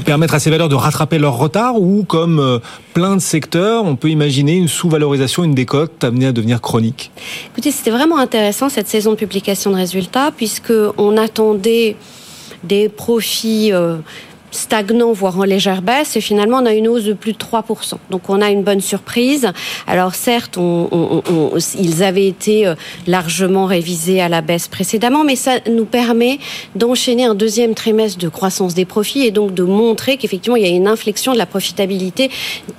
[0.04, 2.58] permettre à ces valeurs de rattraper leur retard ou comme euh,
[2.92, 7.10] plein de secteurs, on peut imaginer une sous-valorisation, une décote amenée à devenir chronique.
[7.52, 11.96] Écoutez, c'était vraiment intéressant cette saison de publication de résultats puisque on attendait
[12.64, 13.96] des profits euh,
[14.54, 16.16] stagnant, voire en légère baisse.
[16.16, 17.94] Et finalement, on a une hausse de plus de 3%.
[18.10, 19.50] Donc, on a une bonne surprise.
[19.86, 20.58] Alors, certes,
[21.78, 22.74] ils avaient été euh,
[23.06, 26.38] largement révisés à la baisse précédemment, mais ça nous permet
[26.74, 30.66] d'enchaîner un deuxième trimestre de croissance des profits et donc de montrer qu'effectivement, il y
[30.66, 32.30] a une inflexion de la profitabilité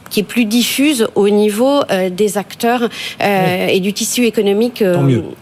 [0.09, 2.89] qui est plus diffuse au niveau euh, des acteurs
[3.21, 4.83] euh, et du tissu économique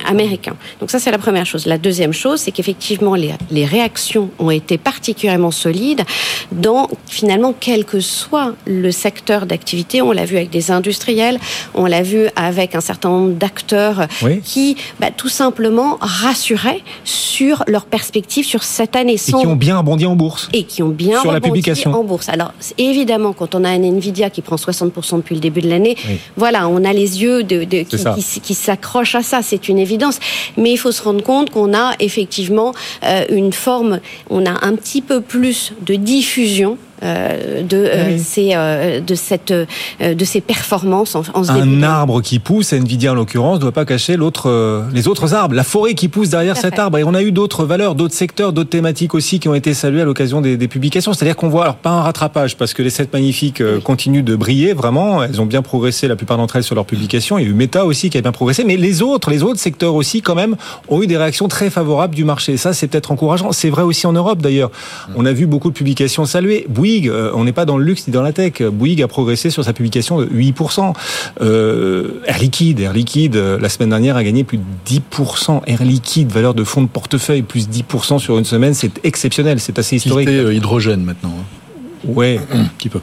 [0.06, 0.56] américain.
[0.80, 1.66] Donc, ça, c'est la première chose.
[1.66, 6.04] La deuxième chose, c'est qu'effectivement, les, les réactions ont été particulièrement solides
[6.52, 10.02] dans finalement quel que soit le secteur d'activité.
[10.02, 11.40] On l'a vu avec des industriels,
[11.74, 14.08] on l'a vu avec un certain nombre d'acteurs
[14.44, 19.14] qui bah, tout simplement rassuraient sur leurs perspectives sur cette année.
[19.14, 20.50] Et qui ont bien rebondi en bourse.
[20.54, 21.94] Et qui ont bien sur rebondi la publication.
[21.94, 22.30] en bourse.
[22.30, 25.98] Alors évidemment, quand on a un Nvidia qui prend 60% depuis le début de l'année,
[26.38, 30.20] voilà, on a les yeux de, qui, qui, s'accrochent à ça, c'est une évidence.
[30.58, 34.76] Mais il faut se rendre compte qu'on a effectivement euh, une forme, on a un
[34.76, 41.24] petit peu plus de diffusion de euh, ces euh, de cette de ces performances en,
[41.34, 45.56] en un arbre qui pousse Nvidia en l'occurrence doit pas cacher l'autre les autres arbres.
[45.56, 46.98] La forêt qui pousse derrière cet arbre.
[46.98, 50.02] Et on a eu d'autres valeurs d'autres secteurs d'autres thématiques aussi qui ont été saluées
[50.02, 51.14] à l'occasion des, des, publications.
[51.14, 54.74] C'est-à-dire qu'on voit alors pas un rattrapage parce que les sept magnifiques continuent de briller
[54.74, 55.24] vraiment.
[55.24, 57.38] Elles ont bien progressé la plupart d'entre elles sur leurs publications.
[57.38, 58.64] Il y a eu Meta aussi qui a bien progressé.
[58.64, 60.56] Mais les autres les autres secteurs aussi quand même
[60.88, 62.58] ont eu des réactions très favorables du marché.
[62.58, 63.52] Ça c'est peut-être encourageant.
[63.52, 64.72] C'est vrai aussi en Europe d'ailleurs.
[65.16, 66.66] On a vu beaucoup de publications saluées.
[66.70, 68.62] Bouygues, euh, on n'est pas dans le luxe ni dans la tech.
[68.62, 70.94] Bouygues a progressé sur sa publication de 8%.
[71.42, 75.62] Euh, Air Liquide, Air Liquide, euh, la semaine dernière a gagné plus de 10%.
[75.68, 79.80] Air Liquide, valeur de fonds de portefeuille, plus 10% sur une semaine, c'est exceptionnel, c'est
[79.80, 80.30] assez historique.
[80.30, 81.34] Hydrogène maintenant.
[81.40, 82.08] Hein.
[82.08, 83.00] Ouais, un petit peu.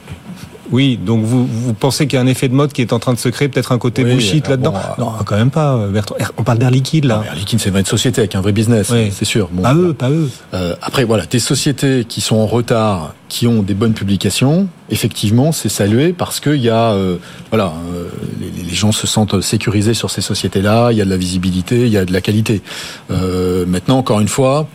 [0.71, 2.99] Oui, donc vous, vous pensez qu'il y a un effet de mode qui est en
[2.99, 6.15] train de se créer, peut-être un côté bullshit là-dedans Non, quand même pas, Bertrand.
[6.37, 7.23] On parle d'Air Liquide là.
[7.25, 9.49] Air Liquide, c'est une vraie société avec un vrai business, c'est sûr.
[9.49, 10.29] pas eux, pas eux.
[10.53, 15.51] Euh, après, voilà, des sociétés qui sont en retard, qui ont des bonnes publications, effectivement,
[15.51, 17.17] c'est salué parce qu'il y a, euh,
[17.49, 18.07] voilà, euh,
[18.39, 20.91] les, les, gens se sentent sécurisés sur ces sociétés-là.
[20.91, 22.61] Il y a de la visibilité, il y a de la qualité.
[23.09, 24.67] maintenant, encore une fois.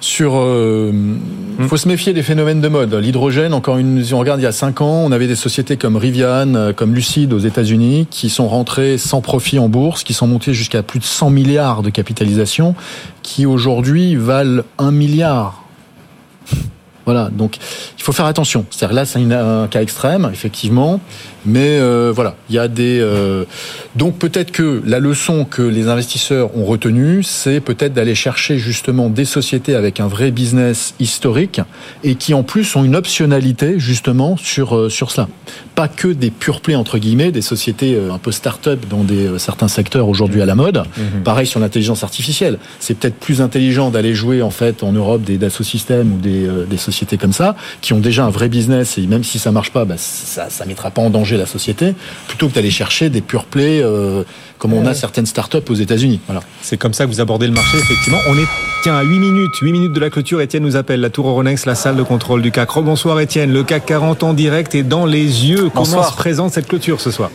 [0.00, 1.68] Sur, euh, hmm.
[1.68, 2.94] faut se méfier des phénomènes de mode.
[2.94, 5.76] L'hydrogène, encore une, si on regarde il y a cinq ans, on avait des sociétés
[5.76, 10.14] comme Rivian, euh, comme Lucid aux États-Unis, qui sont rentrées sans profit en bourse, qui
[10.14, 12.74] sont montées jusqu'à plus de 100 milliards de capitalisation,
[13.22, 15.64] qui aujourd'hui valent un milliard.
[17.04, 17.58] Voilà, donc
[17.98, 18.64] il faut faire attention.
[18.70, 21.00] C'est-à-dire là, c'est un cas extrême, effectivement.
[21.46, 22.98] Mais euh, voilà, il y a des.
[23.00, 23.44] Euh,
[23.96, 29.08] donc peut-être que la leçon que les investisseurs ont retenue, c'est peut-être d'aller chercher justement
[29.08, 31.60] des sociétés avec un vrai business historique
[32.04, 35.28] et qui en plus ont une optionnalité justement sur euh, sur cela.
[35.74, 39.68] Pas que des pure plays entre guillemets, des sociétés un peu start-up dans des certains
[39.68, 40.78] secteurs aujourd'hui à la mode.
[40.96, 41.22] Mhm.
[41.24, 42.58] Pareil sur l'intelligence artificielle.
[42.80, 46.48] C'est peut-être plus intelligent d'aller jouer en fait en Europe des Dassault Systèmes ou des,
[46.68, 49.70] des sociétés comme ça qui ont déjà un vrai business et même si ça marche
[49.70, 51.94] pas, bah, ça ça mettra pas en danger la société,
[52.28, 54.22] plutôt que d'aller chercher des pure plays euh,
[54.58, 56.20] comme on a certaines startups aux États-Unis.
[56.26, 56.42] Voilà.
[56.62, 58.18] C'est comme ça que vous abordez le marché, effectivement.
[58.28, 58.46] On est
[58.82, 60.40] tiens à 8 minutes, 8 minutes de la clôture.
[60.40, 62.68] Étienne nous appelle, la Tour Euronext, la salle de contrôle du CAC.
[62.76, 65.70] Bonsoir Étienne, le CAC 40 en direct et dans les yeux.
[65.74, 67.30] Comment se présente cette clôture ce soir?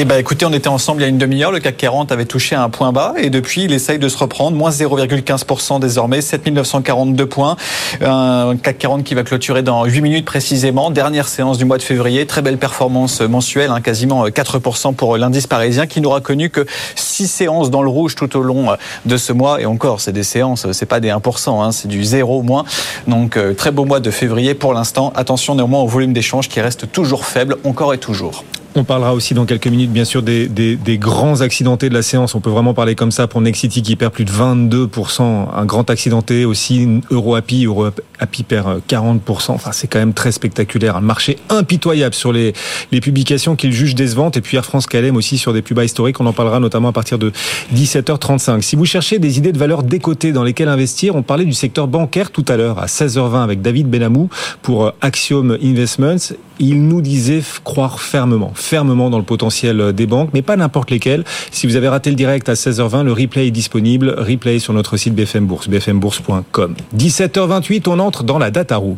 [0.00, 1.52] Eh ben, écoutez, on était ensemble il y a une demi-heure.
[1.52, 4.56] Le CAC 40 avait touché un point bas et depuis, il essaye de se reprendre.
[4.56, 7.56] Moins 0,15% désormais, 7942 points.
[8.00, 10.90] Un CAC 40 qui va clôturer dans 8 minutes précisément.
[10.90, 12.26] Dernière séance du mois de février.
[12.26, 17.28] Très belle performance mensuelle, hein, quasiment 4% pour l'indice parisien qui n'aura connu que 6
[17.28, 19.60] séances dans le rouge tout au long de ce mois.
[19.60, 22.64] Et encore, c'est des séances, c'est pas des 1%, hein, c'est du 0 moins.
[23.06, 25.12] Donc, euh, très beau mois de février pour l'instant.
[25.14, 28.44] Attention néanmoins au volume d'échange qui reste toujours faible, encore et toujours.
[28.76, 32.02] On parlera aussi dans quelques minutes, bien sûr, des, des, des, grands accidentés de la
[32.02, 32.34] séance.
[32.34, 35.22] On peut vraiment parler comme ça pour Nexity qui perd plus de 22%.
[35.54, 37.66] Un grand accidenté aussi, EuroAPI.
[37.66, 39.52] EuroAPI perd 40%.
[39.52, 40.96] Enfin, c'est quand même très spectaculaire.
[40.96, 42.52] Un marché impitoyable sur les,
[42.90, 44.36] les publications qu'il juge décevantes.
[44.36, 46.18] Et puis Air France KLM aussi sur des plus bas historiques.
[46.18, 47.30] On en parlera notamment à partir de
[47.76, 48.60] 17h35.
[48.62, 51.86] Si vous cherchez des idées de valeur décotées dans lesquelles investir, on parlait du secteur
[51.86, 54.30] bancaire tout à l'heure à 16h20 avec David Benamou
[54.62, 56.34] pour Axiom Investments.
[56.58, 61.24] Il nous disait croire fermement, fermement dans le potentiel des banques, mais pas n'importe lesquelles.
[61.50, 64.14] Si vous avez raté le direct à 16h20, le replay est disponible.
[64.16, 66.74] Replay sur notre site BFM Bourse, bfmbourse.com.
[66.96, 68.96] 17h28, on entre dans la data room.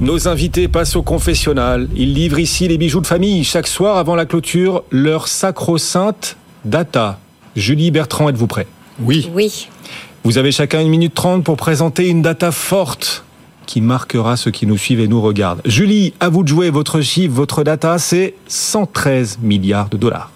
[0.00, 1.88] Nos invités passent au confessionnal.
[1.96, 3.42] Ils livrent ici les bijoux de famille.
[3.42, 7.18] Chaque soir, avant la clôture, leur sacro-sainte data.
[7.56, 8.66] Julie Bertrand, êtes-vous prêt?
[9.00, 9.30] Oui.
[9.32, 9.68] Oui.
[10.24, 13.24] Vous avez chacun une minute trente pour présenter une data forte
[13.64, 15.62] qui marquera ceux qui nous suivent et nous regardent.
[15.64, 16.70] Julie, à vous de jouer.
[16.70, 20.30] Votre chiffre, votre data, c'est 113 milliards de dollars.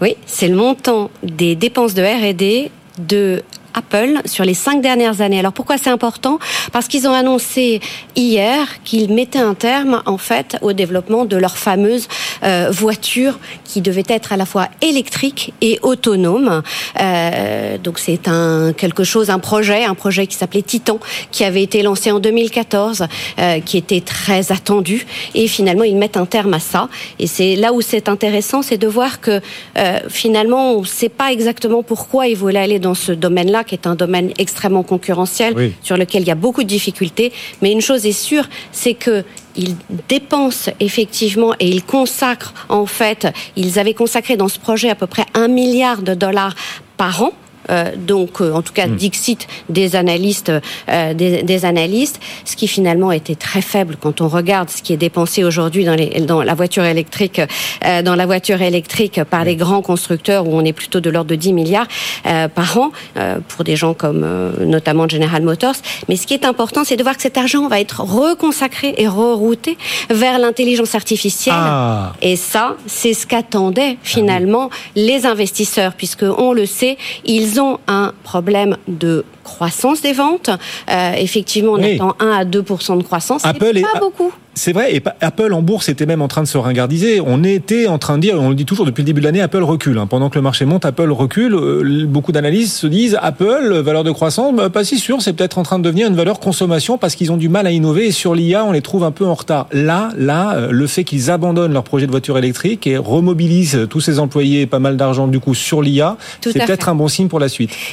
[0.00, 3.42] Oui, c'est le montant des dépenses de R&D de
[3.78, 5.38] Apple sur les cinq dernières années.
[5.38, 6.38] Alors pourquoi c'est important?
[6.72, 7.80] Parce qu'ils ont annoncé
[8.16, 12.08] hier qu'ils mettaient un terme en fait au développement de leur fameuse
[12.42, 16.62] euh, voiture qui devait être à la fois électrique et autonome.
[17.00, 20.98] Euh, donc c'est un quelque chose, un projet, un projet qui s'appelait Titan,
[21.30, 23.06] qui avait été lancé en 2014,
[23.38, 26.88] euh, qui était très attendu et finalement ils mettent un terme à ça.
[27.18, 29.40] Et c'est là où c'est intéressant, c'est de voir que
[29.76, 33.76] euh, finalement on ne sait pas exactement pourquoi ils voulaient aller dans ce domaine-là qui
[33.76, 35.72] est un domaine extrêmement concurrentiel, Oui.
[35.82, 37.32] sur lequel il y a beaucoup de difficultés.
[37.62, 39.76] Mais une chose est sûre, c'est que ils
[40.08, 45.06] dépensent effectivement et ils consacrent en fait, ils avaient consacré dans ce projet à peu
[45.06, 46.54] près un milliard de dollars
[46.96, 47.32] par an.
[47.70, 50.52] Euh, donc, euh, en tout cas, Dixit des analystes,
[50.88, 54.92] euh, des, des analystes, ce qui finalement était très faible quand on regarde ce qui
[54.92, 57.40] est dépensé aujourd'hui dans, les, dans la voiture électrique,
[57.84, 61.30] euh, dans la voiture électrique par les grands constructeurs où on est plutôt de l'ordre
[61.30, 61.86] de 10 milliards
[62.26, 65.76] euh, par an euh, pour des gens comme euh, notamment General Motors.
[66.08, 69.08] Mais ce qui est important, c'est de voir que cet argent va être reconsacré et
[69.08, 69.76] rerouté
[70.10, 71.54] vers l'intelligence artificielle.
[71.56, 72.12] Ah.
[72.22, 78.12] Et ça, c'est ce qu'attendaient finalement les investisseurs, puisque on le sait, ils ont un
[78.24, 80.50] problème de croissance des ventes.
[80.90, 81.94] Euh, effectivement, on Oui.
[81.94, 83.42] attend 1 à 2 de croissance.
[83.42, 84.32] C'est Apple est- pas beaucoup.
[84.54, 87.20] C'est vrai, et Apple en bourse était même en train de se ringardiser.
[87.24, 89.40] On était en train de dire, on le dit toujours depuis le début de l'année,
[89.40, 89.96] Apple recule.
[89.98, 90.08] hein.
[90.08, 91.54] Pendant que le marché monte, Apple recule.
[91.54, 95.58] Euh, Beaucoup d'analystes se disent, Apple, valeur de croissance, bah, pas si sûr, c'est peut-être
[95.58, 98.10] en train de devenir une valeur consommation parce qu'ils ont du mal à innover et
[98.10, 99.68] sur l'IA, on les trouve un peu en retard.
[99.72, 104.00] Là, là, euh, le fait qu'ils abandonnent leur projet de voiture électrique et remobilisent tous
[104.00, 106.90] ces employés et pas mal d'argent du coup sur l'IA, Tout c'est peut-être fait.
[106.90, 107.47] un bon signe pour la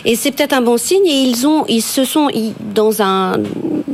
[0.05, 1.05] Et c'est peut-être un bon signe.
[1.05, 3.37] Et ils ont, ils se sont ils- dans un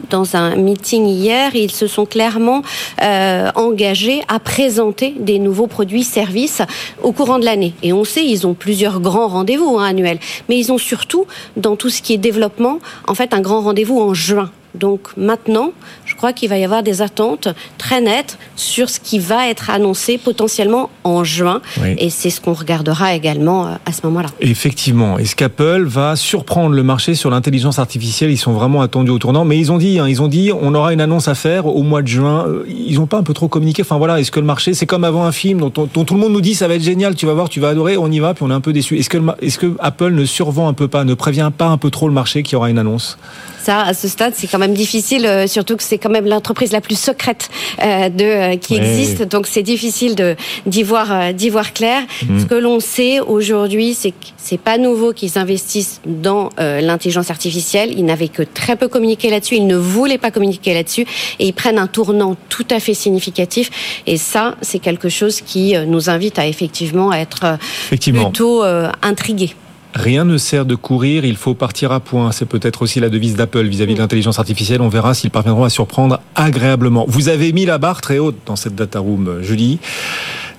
[0.09, 2.63] dans un meeting hier, ils se sont clairement
[3.01, 6.61] euh, engagés à présenter des nouveaux produits, services
[7.01, 7.73] au courant de l'année.
[7.81, 10.19] Et on sait, ils ont plusieurs grands rendez-vous hein, annuels,
[10.49, 14.01] mais ils ont surtout dans tout ce qui est développement, en fait, un grand rendez-vous
[14.01, 14.51] en juin.
[14.75, 15.71] Donc maintenant,
[16.05, 19.69] je crois qu'il va y avoir des attentes très nettes sur ce qui va être
[19.69, 21.61] annoncé potentiellement en juin.
[21.81, 21.95] Oui.
[21.97, 24.29] Et c'est ce qu'on regardera également euh, à ce moment-là.
[24.39, 25.17] Effectivement.
[25.17, 29.43] Est-ce qu'Apple va surprendre le marché sur l'intelligence artificielle Ils sont vraiment attendus au tournant.
[29.45, 31.81] Mais ils ont dit, hein, ils ont dit, on aura une annonce à faire au
[31.83, 32.45] mois de juin.
[32.47, 33.81] Euh, Ils n'ont pas un peu trop communiqué.
[33.81, 36.13] Enfin voilà, est-ce que le marché, c'est comme avant un film dont, on- dont tout
[36.13, 38.09] le monde nous dit ça va être génial, tu vas voir, tu vas adorer, on
[38.11, 38.97] y va, puis on est un peu déçu.
[38.97, 41.89] Est-ce que, est-ce que Apple ne survend un peu pas, ne prévient pas un peu
[41.89, 43.17] trop le marché qu'il y aura une annonce?
[43.63, 46.71] Ça, à ce stade, c'est quand même difficile, euh, surtout que c'est quand même l'entreprise
[46.71, 47.49] la plus secrète
[47.81, 49.23] euh, de euh, qui existe.
[49.23, 52.01] Donc c'est difficile de d'y voir d'y voir clair.
[52.39, 57.29] Ce que l'on sait aujourd'hui, c'est que c'est pas nouveau qu'ils investissent dans euh, l'intelligence
[57.29, 57.93] artificielle.
[57.95, 59.55] Ils n'avaient que très peu communiqué là-dessus.
[59.55, 61.05] Ils ne voulaient pas communiquer là-dessus
[61.39, 63.69] et ils prennent un tournant tout à fait significatif.
[64.07, 68.25] Et ça, c'est quelque chose qui nous invite à effectivement être euh, Effectivement.
[68.25, 69.55] plutôt euh, intrigués.
[69.93, 72.31] Rien ne sert de courir, il faut partir à point.
[72.31, 74.81] C'est peut-être aussi la devise d'Apple vis-à-vis de l'intelligence artificielle.
[74.81, 77.05] On verra s'ils parviendront à surprendre agréablement.
[77.07, 79.79] Vous avez mis la barre très haute dans cette data room, Julie.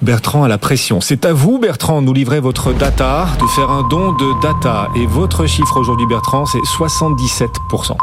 [0.02, 1.00] Bertrand à la pression.
[1.00, 4.88] C'est à vous, Bertrand, de nous livrer votre data, de faire un don de data.
[4.96, 7.96] Et votre chiffre aujourd'hui, Bertrand, c'est 77%.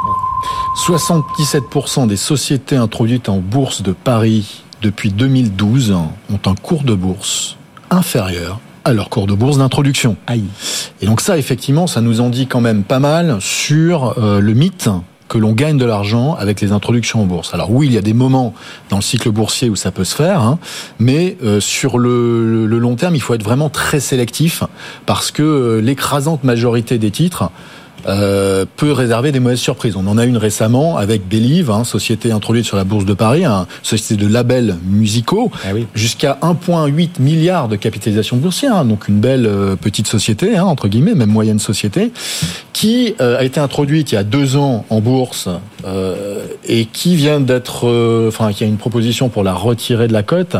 [0.87, 7.57] 77% des sociétés introduites en bourse de Paris depuis 2012 ont un cours de bourse
[7.91, 10.15] inférieur à leur cours de bourse d'introduction.
[10.27, 10.45] Aïe.
[11.01, 14.53] Et donc ça, effectivement, ça nous en dit quand même pas mal sur euh, le
[14.53, 14.89] mythe
[15.29, 17.53] que l'on gagne de l'argent avec les introductions en bourse.
[17.53, 18.53] Alors oui, il y a des moments
[18.89, 20.57] dans le cycle boursier où ça peut se faire, hein,
[20.97, 24.63] mais euh, sur le, le long terme, il faut être vraiment très sélectif
[25.05, 27.51] parce que euh, l'écrasante majorité des titres
[28.07, 29.95] euh, peut réserver des mauvaises surprises.
[29.95, 33.45] On en a une récemment avec Believe, hein, société introduite sur la bourse de Paris,
[33.45, 35.87] hein, société de labels musicaux, Ah oui.
[35.93, 40.87] jusqu'à 1,8 milliard de capitalisation boursière, hein, donc une belle euh, petite société, hein, entre
[40.87, 42.11] guillemets, même moyenne société,
[42.73, 45.49] qui euh, a été introduite il y a deux ans en bourse
[45.85, 50.23] euh, et qui vient d'être, enfin, qui a une proposition pour la retirer de la
[50.23, 50.55] cote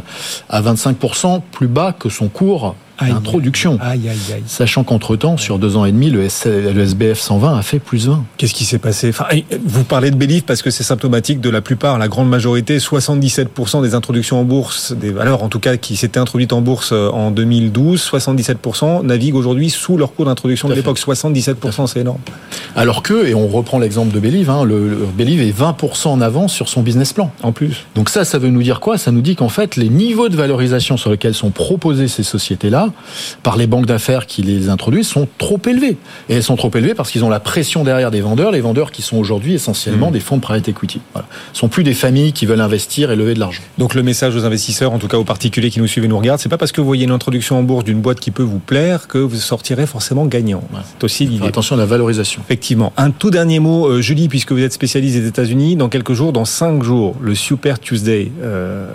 [0.50, 3.78] à 25% plus bas que son cours d'introduction.
[3.82, 4.44] Aïe, aïe, aïe.
[4.46, 8.24] Sachant qu'entre-temps, sur deux ans et demi, le, SBF 120 a fait plus 20.
[8.38, 9.10] Qu'est-ce qui s'est passé?
[9.10, 9.26] Enfin,
[9.66, 13.82] Vous parlez de Believe parce que c'est symptomatique de la plupart, la grande majorité, 77%
[13.82, 17.10] des introductions en bourse, des valeurs en tout cas qui s'étaient introduites en bourse euh,
[17.10, 21.00] en 2012, 77% naviguent aujourd'hui sous leur cours d'introduction de l'époque.
[21.00, 22.20] 77%, c'est énorme.
[22.76, 26.22] Alors que, et on reprend l'exemple de Believe, hein, le, le Believe est 20% en
[26.22, 27.32] avance sur son business plan.
[27.44, 27.86] En plus.
[27.96, 28.98] Donc ça, ça veut nous dire quoi?
[28.98, 32.89] Ça nous dit qu'en fait, les niveaux de valorisation sur lesquels sont proposées ces sociétés-là,
[33.44, 35.98] par les banques d'affaires qui les introduisent, sont trop élevés.
[36.30, 38.92] Et elles sont trop élevées parce qu'ils ont la pression derrière des vendeurs, les vendeurs
[38.92, 40.14] qui sont aujourd'hui essentiellement mmh.
[40.14, 41.02] des fonds de private equity.
[41.14, 41.28] Voilà.
[41.54, 43.62] Ce sont plus des familles qui veulent investir et lever de l'argent.
[43.78, 46.18] Donc le message aux investisseurs, en tout cas aux particuliers qui nous suivent et nous
[46.18, 48.44] regardent, c'est pas parce que vous voyez une introduction en bourse d'une boîte qui peut
[48.44, 50.64] vous plaire que vous sortirez forcément gagnant.
[50.98, 51.48] C'est aussi l'idée.
[51.48, 52.42] Attention à la valorisation.
[52.46, 52.94] Effectivement.
[52.98, 56.34] Un tout dernier mot, euh, Julie, puisque vous êtes spécialiste des États-Unis, dans quelques jours,
[56.34, 58.94] dans cinq jours, le Super Tuesday, euh,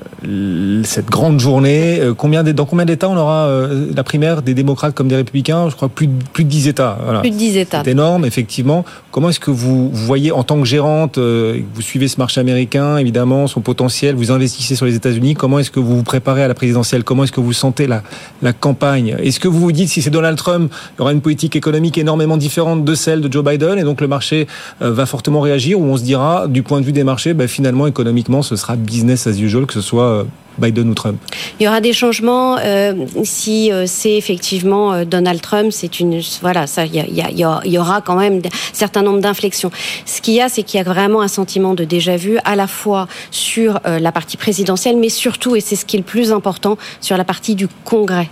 [0.84, 3.48] cette grande journée, euh, combien dans combien d'États on aura
[3.94, 6.98] la primaire des démocrates comme des républicains Je crois plus de, plus de 10 États.
[7.02, 7.20] Voilà.
[7.20, 7.82] Plus de 10 États.
[7.84, 8.84] C'est énorme, effectivement.
[9.10, 13.46] Comment est-ce que vous, voyez, en tant que gérante, vous suivez ce marché américain, évidemment,
[13.46, 16.54] son potentiel, vous investissez sur les États-Unis, comment est-ce que vous vous préparez à la
[16.54, 17.04] présidentielle?
[17.04, 18.02] Comment est-ce que vous sentez la,
[18.42, 19.16] la campagne?
[19.20, 21.98] Est-ce que vous vous dites, si c'est Donald Trump, il y aura une politique économique
[21.98, 24.46] énormément différente de celle de Joe Biden, et donc le marché
[24.80, 27.86] va fortement réagir, ou on se dira, du point de vue des marchés, ben, finalement,
[27.86, 30.24] économiquement, ce sera business as usual, que ce soit euh,
[30.58, 31.20] Biden ou Trump
[31.58, 35.72] Il y aura des changements euh, si euh, c'est effectivement euh, Donald Trump.
[35.72, 39.70] C'est une voilà, ça il y, aura quand même un certain nombre d'inflexions.
[40.06, 42.56] Ce qu'il y a, c'est qu'il y a vraiment un sentiment de déjà vu à
[42.56, 46.32] la fois sur la partie présidentielle, mais surtout et c'est ce qui est le plus
[46.32, 48.28] important sur la partie du Congrès,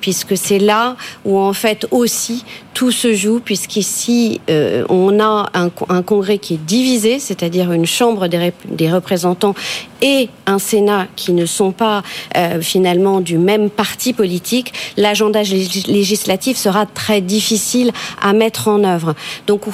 [0.00, 2.44] puisque c'est là où en fait aussi
[2.74, 4.40] tout se joue, puisqu'ici
[4.88, 9.54] on a un, un, Congrès qui est divisé, c'est-à-dire une Chambre des, des représentants
[10.02, 12.02] et un Sénat qui ne sont pas
[12.36, 19.14] euh, finalement du même parti politique, l'agenda législatif sera très difficile à mettre en œuvre.
[19.46, 19.66] Donc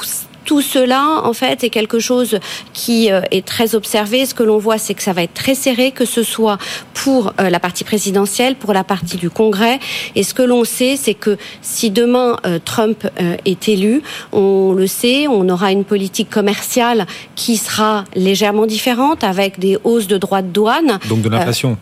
[0.48, 2.38] tout cela, en fait, est quelque chose
[2.72, 4.24] qui euh, est très observé.
[4.24, 6.56] Ce que l'on voit, c'est que ça va être très serré, que ce soit
[6.94, 9.78] pour euh, la partie présidentielle, pour la partie du Congrès.
[10.14, 13.06] Et ce que l'on sait, c'est que si demain euh, Trump
[13.44, 17.06] est élu, on le sait, on aura une politique commerciale
[17.36, 20.98] qui sera légèrement différente, avec des hausses de droits de douane.
[21.10, 21.76] Donc de l'inflation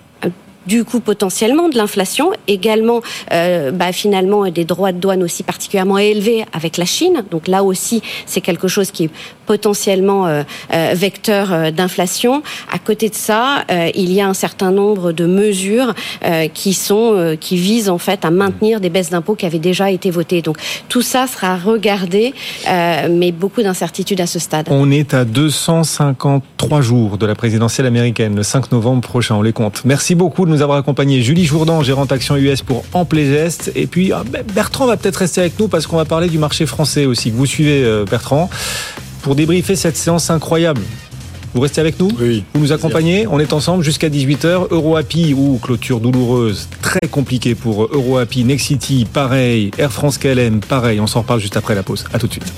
[0.66, 3.00] du coup potentiellement de l'inflation, également
[3.32, 7.24] euh, bah, finalement des droits de douane aussi particulièrement élevés avec la Chine.
[7.30, 9.10] Donc là aussi, c'est quelque chose qui est
[9.46, 10.42] potentiellement euh,
[10.74, 12.42] euh, vecteur d'inflation.
[12.72, 15.94] À côté de ça, il y a un certain nombre de mesures
[16.52, 20.10] qui sont qui visent en fait à maintenir des baisses d'impôts qui avaient déjà été
[20.10, 20.42] votées.
[20.42, 22.34] Donc tout ça sera regardé,
[23.10, 24.66] mais beaucoup d'incertitudes à ce stade.
[24.70, 29.36] On est à 253 jours de la présidentielle américaine, le 5 novembre prochain.
[29.36, 29.82] On les compte.
[29.84, 31.22] Merci beaucoup de nous avoir accompagnés.
[31.22, 33.72] Julie Jourdan, gérante action US pour Ample Geste.
[33.74, 34.12] Et puis
[34.54, 37.36] Bertrand va peut-être rester avec nous parce qu'on va parler du marché français aussi que
[37.36, 38.50] vous suivez, Bertrand
[39.22, 40.82] pour débriefer cette séance incroyable.
[41.52, 42.44] Vous restez avec nous Oui.
[42.54, 44.68] Vous nous accompagnez On est ensemble jusqu'à 18h.
[44.70, 48.44] EuroAPI ou clôture douloureuse, très compliquée pour EuroAPI.
[48.44, 49.70] Nexity, pareil.
[49.78, 51.00] Air France KLM, pareil.
[51.00, 52.04] On s'en reparle juste après la pause.
[52.12, 52.52] À tout de suite.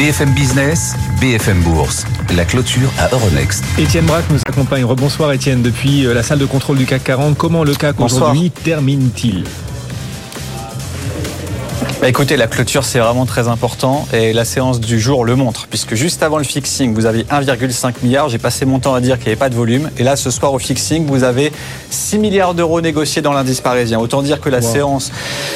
[0.00, 3.62] BFM Business, BFM Bourse, la clôture à Euronext.
[3.78, 4.82] Étienne Braque nous accompagne.
[4.82, 7.36] Rebonsoir Étienne, depuis euh, la salle de contrôle du CAC 40.
[7.36, 9.44] Comment le CAC aujourd'hui termine-t-il?
[12.00, 15.66] Bah écoutez, la clôture, c'est vraiment très important et la séance du jour le montre,
[15.68, 18.30] puisque juste avant le fixing, vous avez 1,5 milliard.
[18.30, 19.90] J'ai passé mon temps à dire qu'il n'y avait pas de volume.
[19.98, 21.52] Et là, ce soir, au fixing, vous avez
[21.90, 23.98] 6 milliards d'euros négociés dans l'indice parisien.
[23.98, 24.72] Autant dire que la wow.
[24.72, 25.12] séance,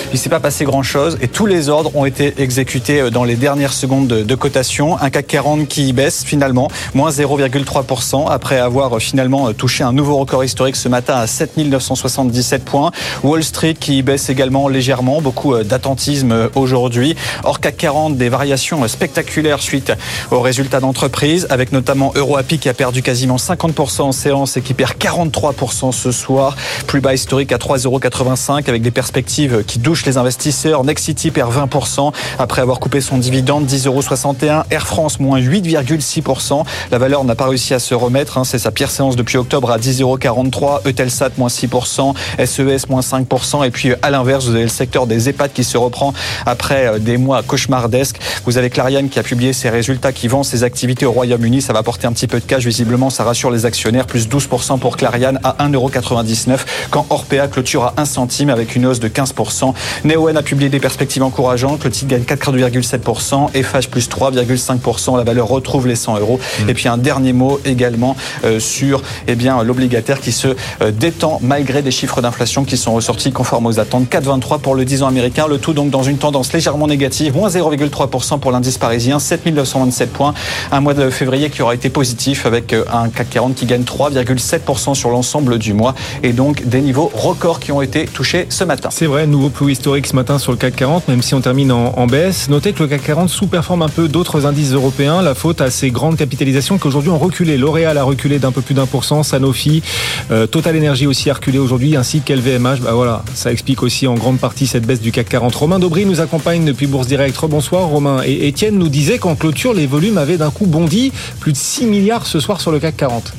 [0.08, 3.24] il ne s'est pas passé grand-chose et tous les ordres ont été exécutés euh, dans
[3.24, 5.00] les dernières secondes de, de cotation.
[5.00, 9.94] Un CAC 40 qui baisse finalement, moins 0,3% après avoir euh, finalement euh, touché un
[9.94, 12.90] nouveau record historique ce matin à 7977 points.
[13.22, 17.16] Wall Street qui baisse également légèrement, beaucoup d'attentisme aujourd'hui.
[17.44, 19.92] Or CAC 40, des variations spectaculaires suite
[20.30, 24.74] aux résultats d'entreprise, avec notamment EuroAPI qui a perdu quasiment 50% en séance et qui
[24.74, 26.56] perd 43% ce soir.
[26.86, 30.84] Plus bas historique à 3,85€ avec des perspectives qui douchent les investisseurs.
[30.84, 34.64] Nexity perd 20% après avoir coupé son dividende 10,61€.
[34.70, 36.64] Air France moins 8,6%.
[36.90, 38.38] La valeur n'a pas réussi à se remettre.
[38.38, 38.44] Hein.
[38.44, 40.88] C'est sa pire séance depuis octobre à 10,43€.
[40.88, 42.14] Eutelsat moins 6%.
[42.44, 43.66] SES moins 5%.
[43.66, 46.12] Et puis à l'inverse, vous avez le secteur des EHPAD qui se reprend
[46.46, 48.18] après des mois cauchemardesques.
[48.44, 51.62] Vous avez Clariane qui a publié ses résultats, qui vend ses activités au Royaume-Uni.
[51.62, 53.10] Ça va porter un petit peu de cash, visiblement.
[53.10, 54.06] Ça rassure les actionnaires.
[54.06, 56.58] Plus 12% pour Clariane à 1,99€
[56.90, 59.74] quand Orpea clôture à 1 centime avec une hausse de 15%.
[60.04, 61.84] Neoen a publié des perspectives encourageantes.
[61.84, 63.62] Le titre gagne 4,7%.
[63.62, 65.16] FH plus 3,5%.
[65.16, 66.38] La valeur retrouve les 100 euros.
[66.38, 66.70] Mmh.
[66.70, 70.48] Et puis un dernier mot également euh, sur eh bien l'obligataire qui se
[70.82, 74.08] euh, détend malgré des chiffres d'inflation qui sont ressortis conformes aux attentes.
[74.10, 75.46] 4,23 pour le 10 ans américain.
[75.48, 77.34] Le tout donc dans une tendance légèrement négative.
[77.36, 79.18] Moins 0,3% pour l'indice parisien.
[79.18, 80.34] 7927 points.
[80.72, 83.82] Un mois de février qui aura été positif avec euh, un CAC 40 qui gagne
[83.82, 88.64] 3,7% sur l'ensemble du mois et donc des niveaux records qui ont été touchés ce
[88.64, 88.88] matin.
[88.92, 91.72] C'est vrai, nouveau plus historique ce matin sur le CAC 40, même si on termine
[91.72, 92.48] en, baisse.
[92.48, 95.22] Notez que le CAC 40 sous-performe un peu d'autres indices européens.
[95.22, 97.56] La faute à ces grandes capitalisations qu'aujourd'hui ont reculé.
[97.56, 99.82] L'Oréal a reculé d'un peu plus d'un pour cent, Sanofi,
[100.30, 102.80] euh, Total Energy aussi a reculé aujourd'hui, ainsi qu'LVMH.
[102.82, 105.54] Bah voilà, ça explique aussi en grande partie cette baisse du CAC 40.
[105.54, 107.34] Romain Nous accompagne depuis Bourse Direct.
[107.48, 108.20] Bonsoir Romain.
[108.26, 111.86] Et Étienne nous disait qu'en clôture, les volumes avaient d'un coup bondi plus de 6
[111.86, 113.32] milliards ce soir sur le CAC 40.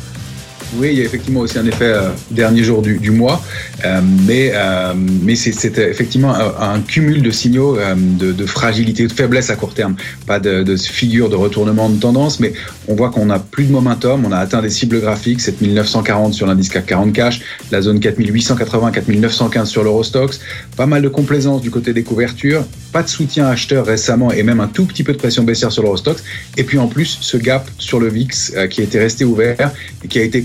[0.74, 3.42] Oui, il y a effectivement aussi un effet euh, dernier jour du, du mois,
[3.86, 9.50] euh, mais, euh, mais c'est effectivement un, cumul de signaux de, de, fragilité, de faiblesse
[9.50, 9.96] à court terme.
[10.26, 12.54] Pas de, de figure de retournement de tendance, mais
[12.88, 16.48] on voit qu'on n'a plus de momentum, on a atteint des cibles graphiques, 7940 sur
[16.48, 17.42] l'indice CAC 40 cash,
[17.72, 20.40] la zone 4880, 4915 sur l'Eurostox,
[20.76, 24.60] pas mal de complaisance du côté des couvertures, pas de soutien acheteur récemment et même
[24.60, 26.24] un tout petit peu de pression baissière sur l'Eurostox,
[26.58, 29.72] et puis en plus ce gap sur le VIX qui était resté ouvert
[30.04, 30.42] et qui a été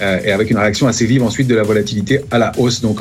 [0.00, 2.80] euh, et avec une réaction assez vive ensuite de la volatilité à la hausse.
[2.80, 3.00] Donc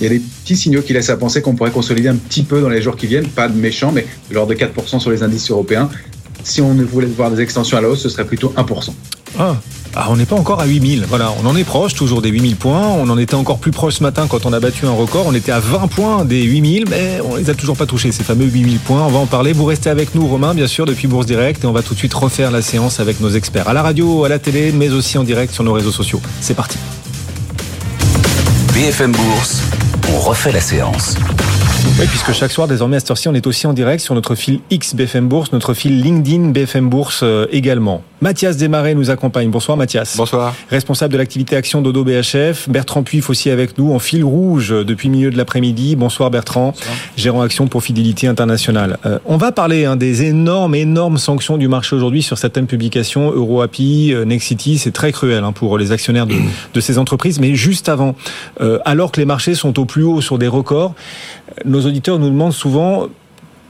[0.00, 2.42] il y a des petits signaux qui laissent à penser qu'on pourrait consolider un petit
[2.42, 5.10] peu dans les jours qui viennent, pas de méchants, mais de l'ordre de 4% sur
[5.10, 5.88] les indices européens.
[6.44, 8.90] Si on voulait voir des extensions à la hausse, ce serait plutôt 1%.
[9.38, 9.56] Ah,
[9.96, 11.06] ah, on n'est pas encore à 8000.
[11.08, 12.86] Voilà, on en est proche, toujours des 8000 points.
[12.86, 15.24] On en était encore plus proche ce matin quand on a battu un record.
[15.26, 18.24] On était à 20 points des 8000, mais on les a toujours pas touchés, ces
[18.24, 19.02] fameux 8000 points.
[19.02, 19.52] On va en parler.
[19.52, 21.64] Vous restez avec nous, Romain, bien sûr, depuis Bourse Direct.
[21.64, 23.68] Et on va tout de suite refaire la séance avec nos experts.
[23.68, 26.20] À la radio, à la télé, mais aussi en direct sur nos réseaux sociaux.
[26.40, 26.78] C'est parti.
[28.74, 29.62] BFM Bourse,
[30.12, 31.16] on refait la séance.
[31.98, 34.34] Oui, puisque chaque soir, désormais, à cette heure-ci, on est aussi en direct sur notre
[34.34, 38.02] fil X BFM Bourse, notre fil LinkedIn BFM Bourse euh, également.
[38.20, 39.50] Mathias Desmarais nous accompagne.
[39.50, 40.16] Bonsoir Mathias.
[40.16, 40.54] Bonsoir.
[40.70, 42.70] Responsable de l'activité Action Dodo BHF.
[42.70, 45.94] Bertrand Puif aussi avec nous en fil rouge depuis milieu de l'après-midi.
[45.94, 46.74] Bonsoir Bertrand,
[47.18, 48.96] gérant Action pour Fidélité Internationale.
[49.04, 53.30] Euh, on va parler hein, des énormes, énormes sanctions du marché aujourd'hui sur certaines publications.
[53.30, 56.36] EuroAPI, euh, Nexity, c'est très cruel hein, pour les actionnaires de,
[56.74, 57.40] de, ces entreprises.
[57.40, 58.16] Mais juste avant,
[58.86, 60.94] alors que les marchés sont au plus haut sur des records,
[61.64, 63.08] nos auditeurs nous demandent souvent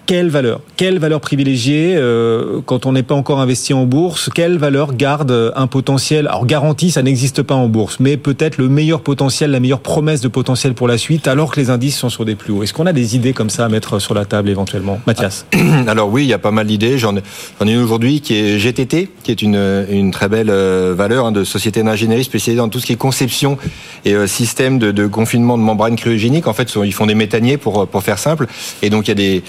[0.06, 0.60] quelle valeur?
[0.76, 5.52] Quelle valeur privilégiée euh, quand on n'est pas encore investi en bourse Quelle valeur garde
[5.56, 6.26] un potentiel?
[6.26, 10.20] Alors garantie, ça n'existe pas en bourse, mais peut-être le meilleur potentiel, la meilleure promesse
[10.20, 12.62] de potentiel pour la suite, alors que les indices sont sur des plus hauts.
[12.62, 15.46] Est-ce qu'on a des idées comme ça à mettre sur la table éventuellement, Mathias
[15.86, 16.98] Alors oui, il y a pas mal d'idées.
[16.98, 17.22] J'en ai,
[17.62, 21.82] une aujourd'hui qui est GTT, qui est une, très belle euh, valeur hein, de société
[21.82, 23.56] d'ingénierie spécialisée dans tout ce qui est conception
[24.04, 26.46] et euh, système de, confinement de membranes cryogéniques.
[26.46, 28.46] En fait, ils font des méthaniers pour faire simple.
[28.82, 29.42] Et donc il y a des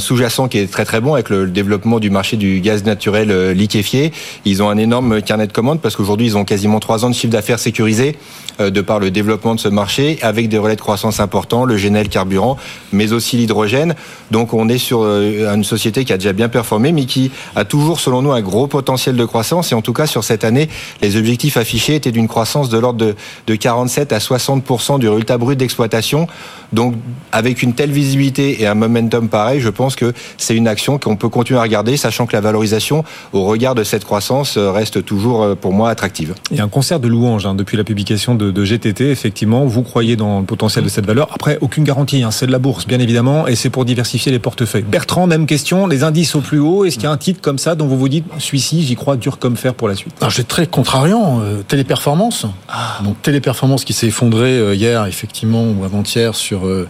[0.00, 3.54] sous-jacent qui est très très bon avec le développement du marché du gaz naturel euh,
[3.54, 4.12] liquéfié.
[4.44, 7.14] Ils ont un énorme carnet de commandes parce qu'aujourd'hui ils ont quasiment trois ans de
[7.14, 8.16] chiffre d'affaires sécurisé
[8.60, 11.76] euh, de par le développement de ce marché avec des relais de croissance importants, le
[11.76, 12.56] GNL carburant,
[12.92, 13.94] mais aussi l'hydrogène.
[14.30, 17.64] Donc on est sur euh, une société qui a déjà bien performé, mais qui a
[17.64, 19.72] toujours, selon nous, un gros potentiel de croissance.
[19.72, 20.68] Et en tout cas, sur cette année,
[21.02, 23.14] les objectifs affichés étaient d'une croissance de l'ordre de,
[23.46, 26.26] de 47 à 60 du résultat brut d'exploitation.
[26.72, 26.94] Donc
[27.32, 31.16] avec une telle visibilité et un momentum pareil, je pense que c'est une action qu'on
[31.16, 35.04] peut continuer à regarder, sachant que la valorisation, au regard de cette croissance, euh, reste
[35.04, 36.34] toujours euh, pour moi attractive.
[36.50, 39.10] Il y a un concert de louanges hein, depuis la publication de, de, GTT.
[39.10, 41.28] Effectivement, vous croyez dans le potentiel de cette valeur.
[41.32, 42.22] Après, aucune garantie.
[42.22, 44.82] Hein, c'est de la bourse, bien évidemment, et c'est pour diversifier les portefeuilles.
[44.82, 45.86] Bertrand, même question.
[45.86, 46.84] Les indices au plus haut.
[46.84, 49.16] Est-ce qu'il y a un titre comme ça dont vous vous dites, celui-ci, j'y crois
[49.16, 50.14] dur comme fer pour la suite?
[50.20, 51.40] Alors, j'ai très contrariant.
[51.40, 52.46] Euh, téléperformance.
[52.68, 53.00] Ah.
[53.04, 56.88] Donc, téléperformance qui s'est effondrée hier, effectivement, ou avant-hier sur euh,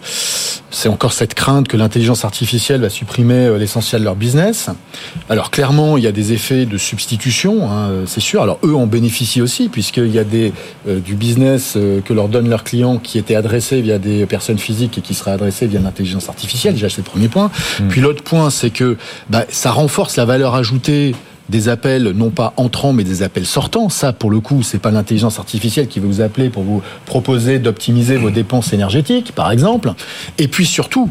[0.71, 4.71] c'est encore cette crainte que l'intelligence artificielle va supprimer euh, l'essentiel de leur business.
[5.29, 8.43] Alors clairement, il y a des effets de substitution, hein, euh, c'est sûr.
[8.43, 10.53] Alors eux en bénéficient aussi, puisqu'il y a des,
[10.87, 15.01] du business que leur donnent leurs clients qui était adressé via des personnes physiques et
[15.01, 16.75] qui sera adressé via l'intelligence artificielle.
[16.75, 17.51] Déjà, c'est le premier point.
[17.81, 17.89] Hmm.
[17.89, 18.97] Puis l'autre point, c'est que
[19.31, 21.15] bah, ça renforce la valeur ajoutée
[21.49, 23.89] des appels non pas entrants mais des appels sortants.
[23.89, 27.59] Ça, pour le coup, c'est pas l'intelligence artificielle qui va vous appeler pour vous proposer
[27.59, 29.93] d'optimiser vos dépenses énergétiques, par exemple.
[30.39, 31.11] Et puis surtout,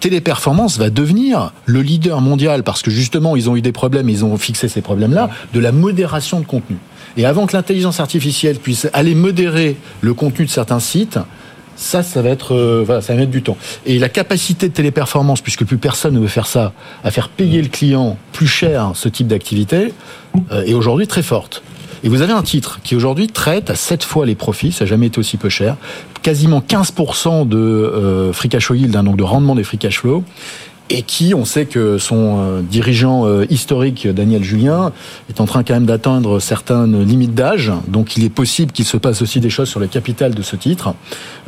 [0.00, 4.24] Téléperformance va devenir le leader mondial parce que justement ils ont eu des problèmes, ils
[4.24, 6.76] ont fixé ces problèmes-là de la modération de contenu.
[7.16, 11.18] Et avant que l'intelligence artificielle puisse aller modérer le contenu de certains sites,
[11.78, 13.58] Ça, va être, euh, ça va mettre du temps.
[13.84, 16.72] Et la capacité de téléperformance, puisque plus personne ne veut faire ça,
[17.04, 19.92] à faire payer le client plus cher ce type d'activité,
[20.52, 21.62] euh, est aujourd'hui très forte.
[22.04, 24.88] Et vous avez un titre qui aujourd'hui traite à 7 fois les profits, ça n'a
[24.88, 25.76] jamais été aussi peu cher,
[26.22, 30.00] quasiment 15% de euh, free cash flow yield, hein, donc de rendement des free cash
[30.00, 30.24] flow,
[30.88, 34.92] et qui, on sait que son euh, dirigeant euh, historique, Daniel Julien,
[35.28, 37.72] est en train quand même d'atteindre certaines limites d'âge.
[37.88, 40.54] Donc il est possible qu'il se passe aussi des choses sur le capital de ce
[40.54, 40.94] titre.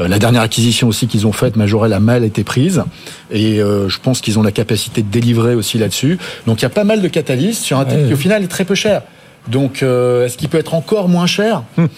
[0.01, 2.83] Euh, la dernière acquisition aussi qu'ils ont faite, Majorel, a mal été prise.
[3.31, 6.19] Et je pense qu'ils ont la capacité de délivrer aussi là-dessus.
[6.47, 8.49] Donc il y a pas mal de catalystes sur un titre qui au final est
[8.49, 9.03] très peu cher.
[9.51, 11.89] Donc est-ce qu'il peut être encore moins cher hum.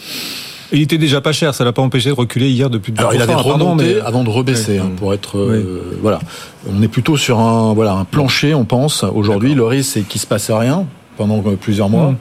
[0.73, 2.95] Il était déjà pas cher, ça l'a pas empêché de reculer hier depuis.
[2.97, 6.21] Alors il avait remonté avant de rebaisser, hein, pour être euh, voilà.
[6.73, 9.03] On est plutôt sur un voilà un plancher, on pense.
[9.03, 10.87] Aujourd'hui, le risque c'est qu'il se passe rien
[11.21, 12.13] pendant plusieurs mois.
[12.13, 12.17] Mmh.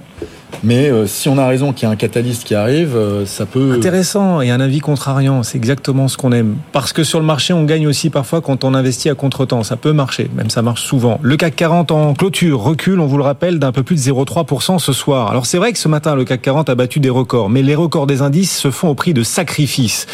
[0.62, 3.46] Mais euh, si on a raison qu'il y a un catalyste qui arrive, euh, ça
[3.46, 3.72] peut...
[3.72, 6.58] Intéressant, et un avis contrariant, c'est exactement ce qu'on aime.
[6.74, 9.64] Parce que sur le marché, on gagne aussi parfois quand on investit à contre-temps.
[9.64, 11.18] Ça peut marcher, même ça marche souvent.
[11.22, 14.80] Le CAC 40 en clôture recule, on vous le rappelle, d'un peu plus de 0,3%
[14.80, 15.32] ce soir.
[15.32, 17.76] Alors c'est vrai que ce matin, le CAC 40 a battu des records, mais les
[17.76, 20.08] records des indices se font au prix de sacrifices.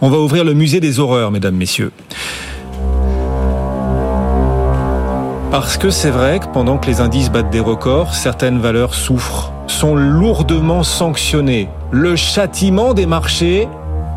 [0.00, 1.92] On va ouvrir le musée des horreurs, mesdames, messieurs.
[5.58, 9.54] Parce que c'est vrai que pendant que les indices battent des records, certaines valeurs souffrent
[9.68, 11.70] sont lourdement sanctionnés.
[11.90, 13.66] Le châtiment des marchés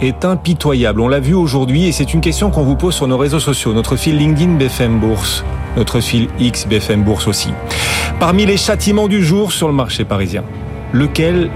[0.02, 1.00] est impitoyable.
[1.00, 3.72] On l'a vu aujourd'hui et c'est une question qu'on vous pose sur nos réseaux sociaux.
[3.72, 5.46] Notre fil LinkedIn BFM Bourse,
[5.78, 7.54] notre fil X BFM Bourse aussi.
[8.20, 10.44] Parmi les châtiments du jour sur le marché parisien,
[10.92, 11.50] lequel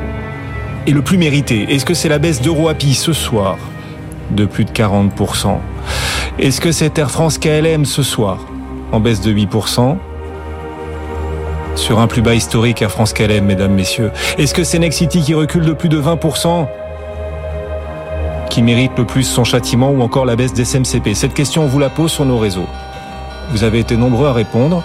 [0.88, 1.66] est le plus mérité?
[1.76, 3.58] Est-ce que c'est la baisse d'EuroAPI ce soir
[4.32, 5.58] de plus de 40%
[6.40, 8.38] Est-ce que c'est Air France KLM ce soir
[8.94, 9.98] en baisse de 8%
[11.76, 15.34] sur un plus bas historique à France KLM, mesdames, messieurs Est-ce que c'est Nexity qui
[15.34, 16.68] recule de plus de 20%
[18.52, 21.68] qui mérite le plus son châtiment ou encore la baisse des SMCP Cette question, on
[21.68, 22.68] vous la pose sur nos réseaux.
[23.52, 24.84] Vous avez été nombreux à répondre.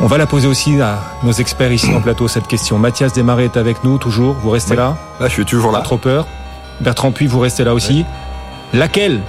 [0.00, 2.78] On va la poser aussi à nos experts ici en plateau, cette question.
[2.78, 4.36] Mathias Desmarais est avec nous, toujours.
[4.40, 4.96] Vous restez là?
[5.18, 5.78] Là, je suis toujours là.
[5.78, 6.28] Pas trop peur.
[6.80, 8.04] Bertrand Puy, vous restez là aussi.
[8.72, 9.20] Laquelle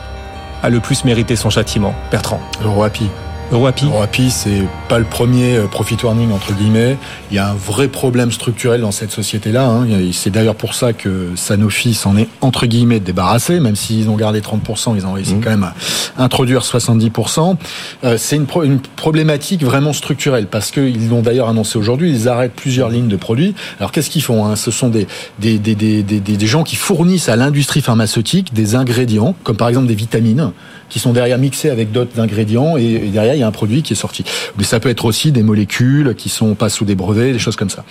[0.63, 3.09] a le plus mérité son châtiment Bertrand Le Roapi.
[3.51, 6.97] Euroapi Euroapi, c'est pas le premier euh, profit warning entre guillemets.
[7.29, 9.67] Il y a un vrai problème structurel dans cette société-là.
[9.67, 9.87] Hein.
[10.11, 14.41] C'est d'ailleurs pour ça que Sanofi s'en est entre guillemets débarrassé, même s'ils ont gardé
[14.41, 15.41] 30%, ils ont réussi mmh.
[15.41, 15.73] quand même à
[16.17, 17.55] introduire 70%.
[18.03, 22.11] Euh, c'est une, une, problématique vraiment structurelle parce qu'ils l'ont d'ailleurs annoncé aujourd'hui.
[22.11, 23.53] Ils arrêtent plusieurs lignes de produits.
[23.79, 24.55] Alors qu'est-ce qu'ils font hein?
[24.55, 25.07] Ce sont des
[25.39, 29.69] des, des, des, des, des gens qui fournissent à l'industrie pharmaceutique des ingrédients, comme par
[29.69, 30.51] exemple des vitamines
[30.93, 33.93] qui sont derrière mixés avec d'autres ingrédients et, derrière il y a un produit qui
[33.93, 34.23] est sorti.
[34.57, 37.55] Mais ça peut être aussi des molécules qui sont pas sous des brevets, des choses
[37.55, 37.83] comme ça.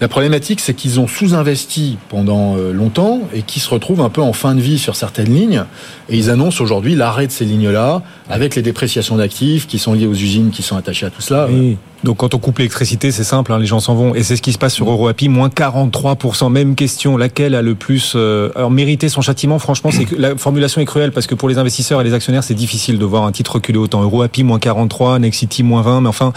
[0.00, 4.22] La problématique, c'est qu'ils ont sous-investi pendant euh, longtemps et qui se retrouvent un peu
[4.22, 5.64] en fin de vie sur certaines lignes.
[6.08, 10.06] Et ils annoncent aujourd'hui l'arrêt de ces lignes-là avec les dépréciations d'actifs qui sont liées
[10.06, 11.48] aux usines qui sont attachées à tout cela.
[12.06, 14.14] Donc quand on coupe l'électricité, c'est simple, hein, les gens s'en vont.
[14.14, 16.52] Et c'est ce qui se passe sur EuroAPI, moins 43%.
[16.52, 19.58] Même question, laquelle a le plus euh, mérité son châtiment?
[19.58, 23.00] Franchement, la formulation est cruelle parce que pour les investisseurs et les actionnaires, c'est difficile
[23.00, 24.04] de voir un titre reculer autant.
[24.04, 26.02] EuroAPI, moins 43, Nexity, moins 20.
[26.02, 26.32] Mais enfin,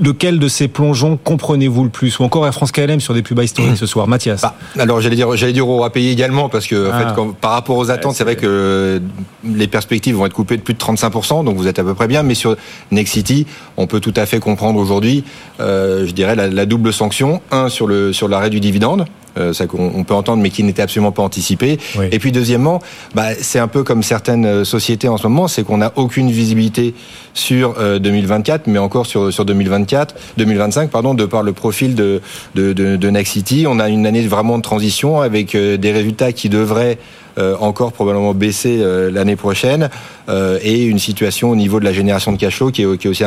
[0.00, 3.34] lequel de ces plongeons comprenez-vous le plus Ou encore Air France KLM sur des plus
[3.34, 6.66] bas historiques ce soir Mathias bah, Alors j'allais dire, j'allais dire au payer également parce
[6.66, 7.34] que en fait, ah.
[7.40, 9.00] par rapport aux attentes, c'est vrai que
[9.44, 12.08] les perspectives vont être coupées de plus de 35%, donc vous êtes à peu près
[12.08, 12.22] bien.
[12.22, 12.56] Mais sur
[12.90, 15.24] Nexity, on peut tout à fait comprendre aujourd'hui,
[15.60, 17.40] euh, je dirais, la, double sanction.
[17.50, 19.04] Un, sur le sur l'arrêt du dividende,
[19.38, 21.78] euh, ça qu'on peut entendre, mais qui n'était absolument pas anticipé.
[22.10, 22.80] Et puis deuxièmement,
[23.14, 26.30] bah, c'est un peu comme certaines euh, sociétés en ce moment, c'est qu'on n'a aucune
[26.30, 26.94] visibilité
[27.34, 32.20] sur 2024, mais encore sur sur 2024, 2025, pardon, de par le profil de
[32.54, 33.64] de, de, de Nexity.
[33.66, 36.96] On a une année vraiment de transition avec des résultats qui devraient euh,
[37.38, 39.88] encore probablement baisser euh, l'année prochaine
[40.28, 43.24] euh, et une situation au niveau de la génération de cash flow qui est, aussi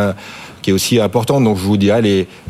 [0.62, 1.44] qui est aussi importante.
[1.44, 2.02] Donc je vous dirais,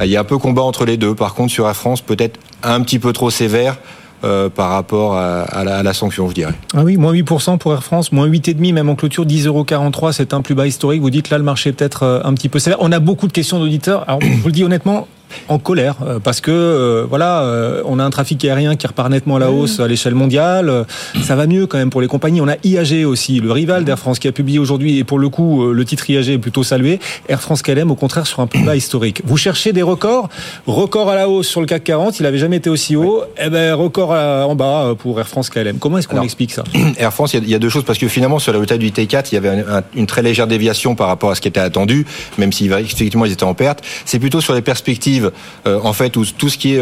[0.01, 1.15] il y a un peu combat entre les deux.
[1.15, 3.77] Par contre, sur la France, peut-être un petit peu trop sévère.
[4.23, 6.53] Euh, par rapport à, à, la, à, la, sanction, je dirais.
[6.73, 10.41] Ah oui, moins 8% pour Air France, moins 8,5 même en clôture, 10,43 c'est un
[10.41, 11.01] plus bas historique.
[11.01, 12.77] Vous dites là, le marché est peut-être un petit peu sévère.
[12.79, 14.03] On a beaucoup de questions d'auditeurs.
[14.07, 15.07] Alors, je vous le dis honnêtement,
[15.47, 19.09] en colère euh, parce que euh, voilà, euh, on a un trafic aérien qui repart
[19.09, 20.85] nettement à la hausse à l'échelle mondiale.
[21.23, 22.41] Ça va mieux quand même pour les compagnies.
[22.41, 25.29] On a IAG aussi, le rival d'Air France qui a publié aujourd'hui et pour le
[25.29, 26.99] coup le titre IAG est plutôt salué.
[27.29, 29.21] Air France KLM au contraire sur un plus bas historique.
[29.25, 30.29] Vous cherchez des records,
[30.67, 33.23] record à la hausse sur le CAC 40, il avait jamais été aussi haut.
[33.43, 35.77] Eh ben record en bas pour Air France KLM.
[35.77, 36.63] Comment est-ce qu'on explique ça?
[36.97, 39.27] Air France, il y, a deux choses parce que finalement sur la résultat du T4,
[39.31, 39.63] il y avait
[39.95, 42.05] une très légère déviation par rapport à ce qui était attendu,
[42.37, 43.83] même s'il effectivement ils étaient en perte.
[44.05, 46.81] C'est plutôt sur les perspectives arrive en fait où tout ce qui est,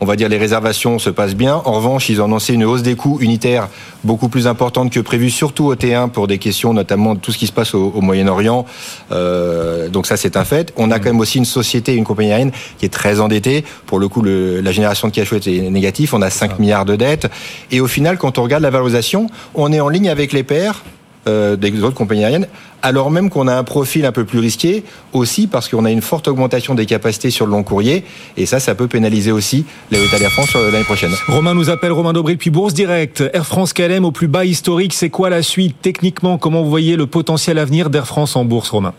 [0.00, 1.56] on va dire, les réservations se passe bien.
[1.64, 3.68] En revanche, ils ont annoncé une hausse des coûts unitaires
[4.04, 7.38] beaucoup plus importante que prévu, surtout au T1 pour des questions notamment de tout ce
[7.38, 8.64] qui se passe au, Moyen-Orient.
[9.10, 10.72] donc ça, c'est un fait.
[10.76, 13.64] On a quand même aussi une société, une compagnie aérienne qui est très endettée.
[13.86, 16.14] Pour le coup, le, la génération de cash flow est négatif.
[16.14, 16.60] On a 5 ah.
[16.60, 17.28] milliards de dettes.
[17.70, 20.82] Et au final, quand on regarde la valorisation, on est en ligne avec les pairs
[21.26, 22.46] euh, des autres compagnies aériennes,
[22.82, 26.02] alors même qu'on a un profil un peu plus risqué, aussi parce qu'on a une
[26.02, 28.04] forte augmentation des capacités sur le long courrier,
[28.36, 31.12] et ça, ça peut pénaliser aussi les Air France l'année prochaine.
[31.28, 33.22] Romain nous appelle, Romain Dobril, puis Bourse Direct.
[33.32, 36.96] Air France KLM au plus bas historique, c'est quoi la suite Techniquement, comment vous voyez
[36.96, 38.94] le potentiel avenir d'Air France en bourse, Romain?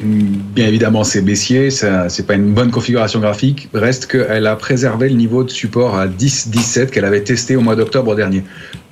[0.00, 3.68] Bien évidemment, c'est baissier, c'est pas une bonne configuration graphique.
[3.72, 7.76] Reste qu'elle a préservé le niveau de support à 10-17 qu'elle avait testé au mois
[7.76, 8.42] d'octobre dernier.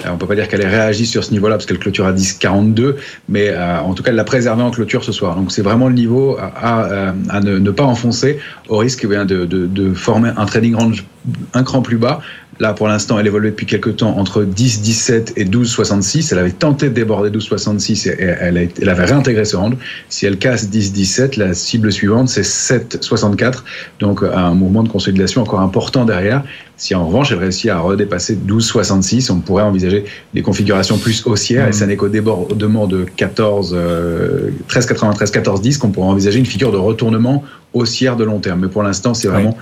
[0.09, 2.95] On peut pas dire qu'elle ait réagi sur ce niveau-là parce qu'elle clôture à 10-42,
[3.29, 5.35] mais euh, en tout cas, elle l'a préservé en clôture ce soir.
[5.35, 8.39] Donc c'est vraiment le niveau à, à, ne, pas enfoncer
[8.69, 11.05] au risque eh de, de, de former un trading range
[11.55, 12.21] un cran plus bas
[12.61, 16.31] Là, pour l'instant, elle évoluait depuis quelques temps entre 10, 17 et 12, 66.
[16.31, 19.77] Elle avait tenté de déborder 12, 66 et elle, elle avait réintégré ce range.
[20.11, 23.65] Si elle casse 10, 17, la cible suivante, c'est 7, 64.
[23.99, 26.45] Donc, un mouvement de consolidation encore important derrière.
[26.77, 30.05] Si en revanche, elle réussit à redépasser 12, 66, on pourrait envisager
[30.35, 33.77] des configurations plus haussières et ça n'est qu'au débordement de 14,
[34.69, 37.43] 13, 93, 14, 10 qu'on pourrait envisager une figure de retournement
[37.73, 38.61] haussière de long terme.
[38.61, 39.57] Mais pour l'instant, c'est vraiment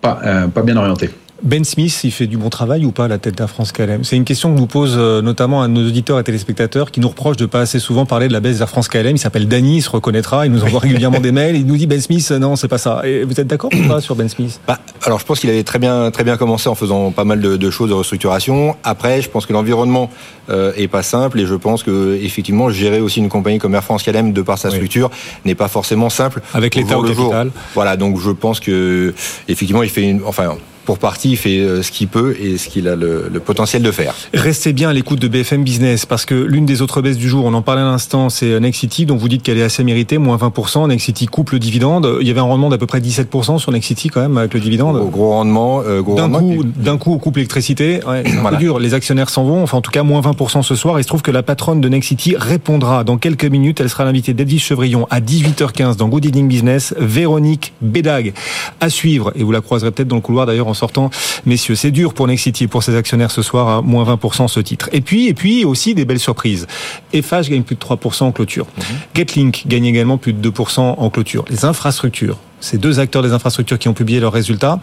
[0.00, 1.10] pas, euh, pas bien orienté.
[1.42, 4.04] Ben Smith, il fait du bon travail ou pas à la tête d'Air France KLM
[4.04, 7.08] C'est une question que nous pose euh, notamment à nos auditeurs et téléspectateurs qui nous
[7.08, 9.16] reprochent de pas assez souvent parler de la baisse d'Air France KLM.
[9.16, 11.86] Il s'appelle Danny, il se reconnaîtra, il nous envoie régulièrement des mails, il nous dit
[11.86, 13.02] Ben Smith, non, c'est pas ça.
[13.04, 14.60] Et vous êtes d'accord ou pas sur Ben Smith?
[14.66, 17.40] Bah, Alors je pense qu'il avait très bien, très bien commencé en faisant pas mal
[17.40, 18.76] de, choses de restructuration.
[18.84, 20.10] Après, je pense que l'environnement
[20.50, 23.84] euh, est pas simple et je pense que effectivement gérer aussi une compagnie comme Air
[23.84, 25.10] France KLM de par sa structure
[25.46, 26.42] n'est pas forcément simple.
[26.52, 27.50] Avec l'état au, capital.
[27.74, 29.14] Voilà, donc je pense que
[29.48, 32.68] effectivement il fait une, enfin pour partie, il fait euh, ce qu'il peut et ce
[32.68, 34.14] qu'il a le, le, potentiel de faire.
[34.34, 37.44] Restez bien à l'écoute de BFM Business parce que l'une des autres baisses du jour,
[37.44, 40.36] on en parlait à l'instant, c'est Nexity, dont vous dites qu'elle est assez méritée, moins
[40.36, 40.88] 20%.
[40.88, 42.18] Nexity coupe le dividende.
[42.20, 44.60] Il y avait un rendement d'à peu près 17% sur Nexity quand même avec le
[44.60, 44.96] dividende.
[44.96, 45.82] Au gros rendement.
[45.86, 48.00] Euh, d'un coup, d'un coup, on coupe l'électricité.
[48.06, 48.78] Ouais, c'est un peu dur.
[48.78, 49.62] Les actionnaires s'en vont.
[49.62, 50.98] Enfin, en tout cas, moins 20% ce soir.
[50.98, 53.80] Il se trouve que la patronne de Nexity répondra dans quelques minutes.
[53.80, 56.94] Elle sera l'invitée d'Edwige Chevrillon à 18h15 dans Good Evening Business.
[56.98, 58.32] Véronique Bédag
[58.80, 59.32] à suivre.
[59.34, 61.10] Et vous la croiserez peut-être dans le couloir d'ailleurs en sortant.
[61.46, 64.88] Mais c'est dur pour Nexity, pour ses actionnaires ce soir, à moins 20% ce titre.
[64.92, 66.66] Et puis, et puis aussi des belles surprises.
[67.14, 68.66] FH gagne plus de 3% en clôture.
[68.76, 68.84] Mhm.
[69.14, 71.44] Getlink gagne également plus de 2% en clôture.
[71.50, 74.80] Les infrastructures, ces deux acteurs des infrastructures qui ont publié leurs résultats,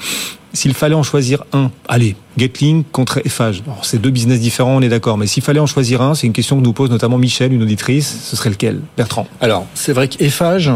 [0.53, 3.61] s'il fallait en choisir un, allez, Getlink contre FH.
[3.83, 6.33] C'est deux business différents, on est d'accord, mais s'il fallait en choisir un, c'est une
[6.33, 8.81] question que nous pose notamment Michel, une auditrice, ce serait lequel?
[8.95, 10.69] Bertrand Alors, c'est vrai que FH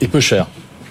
[0.00, 0.46] est peu cher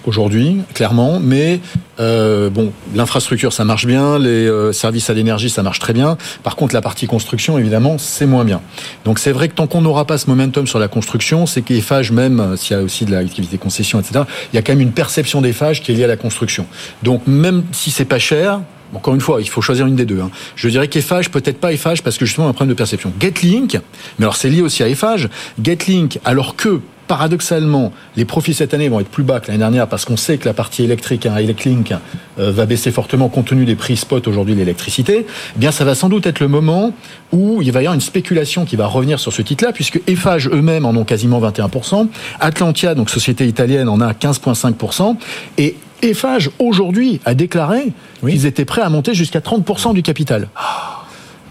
[0.06, 1.20] aujourd'hui, clairement.
[1.20, 1.60] Mais
[2.00, 6.16] euh, bon, l'infrastructure, ça marche bien, les euh, services à l'énergie, ça marche très bien.
[6.42, 8.60] Par contre, la partie construction, évidemment, c'est moins bien.
[9.04, 12.12] Donc c'est vrai que tant qu'on n'aura pas ce momentum sur la construction, c'est qu'Eiffage,
[12.12, 14.80] même euh, s'il y a aussi de l'activité concession, etc., il y a quand même
[14.80, 16.66] une perception d'Eiffage qui est liée à la construction.
[17.02, 18.60] Donc même si c'est pas cher,
[18.92, 20.20] encore une fois, il faut choisir une des deux.
[20.20, 20.30] Hein.
[20.56, 23.12] Je dirais qu'Eiffage, peut-être pas Eiffage, parce que justement un problème de perception.
[23.20, 23.78] Getlink,
[24.18, 25.28] mais alors c'est lié aussi à Eiffage.
[25.62, 29.88] Getlink, alors que paradoxalement, les profits cette année vont être plus bas que l'année dernière
[29.88, 31.92] parce qu'on sait que la partie électrique, hein, Electlink,
[32.38, 35.26] euh, va baisser fortement compte tenu des prix spot aujourd'hui de l'électricité.
[35.28, 36.92] Eh bien, ça va sans doute être le moment
[37.32, 40.48] où il va y avoir une spéculation qui va revenir sur ce titre-là, puisque Eiffage
[40.48, 42.08] eux-mêmes en ont quasiment 21%,
[42.40, 45.16] Atlantia, donc société italienne, en a 15,5%,
[45.58, 50.48] et Eiffage aujourd'hui a déclaré qu'ils étaient prêts à monter jusqu'à 30% du capital.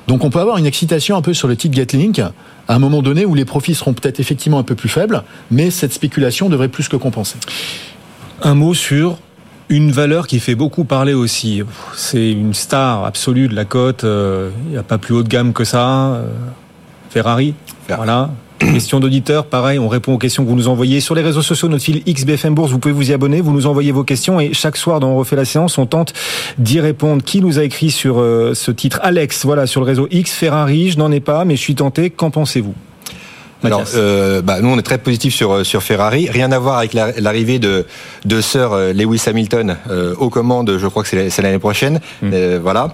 [0.07, 2.31] Donc on peut avoir une excitation un peu sur le titre Getlink à
[2.67, 5.93] un moment donné où les profits seront peut-être effectivement un peu plus faibles, mais cette
[5.93, 7.37] spéculation devrait plus que compenser.
[8.41, 9.17] Un mot sur
[9.69, 11.63] une valeur qui fait beaucoup parler aussi.
[11.95, 14.03] C'est une star absolue de la cote.
[14.03, 16.13] Euh, il n'y a pas plus haut de gamme que ça.
[16.13, 16.27] Euh,
[17.09, 17.53] Ferrari.
[17.87, 18.29] Voilà.
[18.59, 20.99] Question d'auditeur, pareil, on répond aux questions que vous nous envoyez.
[21.01, 23.67] Sur les réseaux sociaux, notre fil XBFM Bourse, vous pouvez vous y abonner, vous nous
[23.67, 26.13] envoyez vos questions et chaque soir dans On refait la séance, on tente
[26.57, 27.23] d'y répondre.
[27.23, 28.99] Qui nous a écrit sur euh, ce titre?
[29.03, 32.09] Alex, voilà, sur le réseau X, Ferrari, je n'en ai pas, mais je suis tenté,
[32.09, 32.73] qu'en pensez-vous?
[33.63, 36.29] Alors, euh, bah, nous, on est très positif sur euh, sur Ferrari.
[36.29, 37.85] Rien à voir avec l'arrivée de
[38.25, 40.77] de Sir euh, Lewis Hamilton euh, aux commandes.
[40.77, 41.99] Je crois que c'est l'année prochaine.
[42.21, 42.29] Mm.
[42.33, 42.93] Euh, voilà.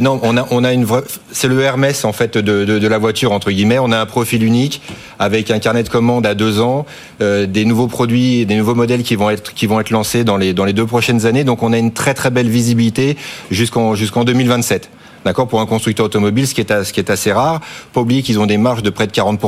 [0.00, 1.02] non, on a on a une vraie.
[1.32, 3.78] C'est le Hermès en fait de, de, de la voiture entre guillemets.
[3.78, 4.82] On a un profil unique
[5.18, 6.86] avec un carnet de commandes à deux ans,
[7.20, 10.54] des nouveaux produits, des nouveaux modèles qui vont être qui vont être lancés dans les
[10.54, 11.44] dans les deux prochaines années.
[11.44, 13.16] Donc, on a une très très belle visibilité
[13.50, 14.90] jusqu'en jusqu'en 2027.
[15.24, 15.48] D'accord?
[15.48, 17.60] Pour un constructeur automobile, ce qui est ce qui est assez rare.
[17.92, 19.40] Pas oublier qu'ils ont des marges de près de 40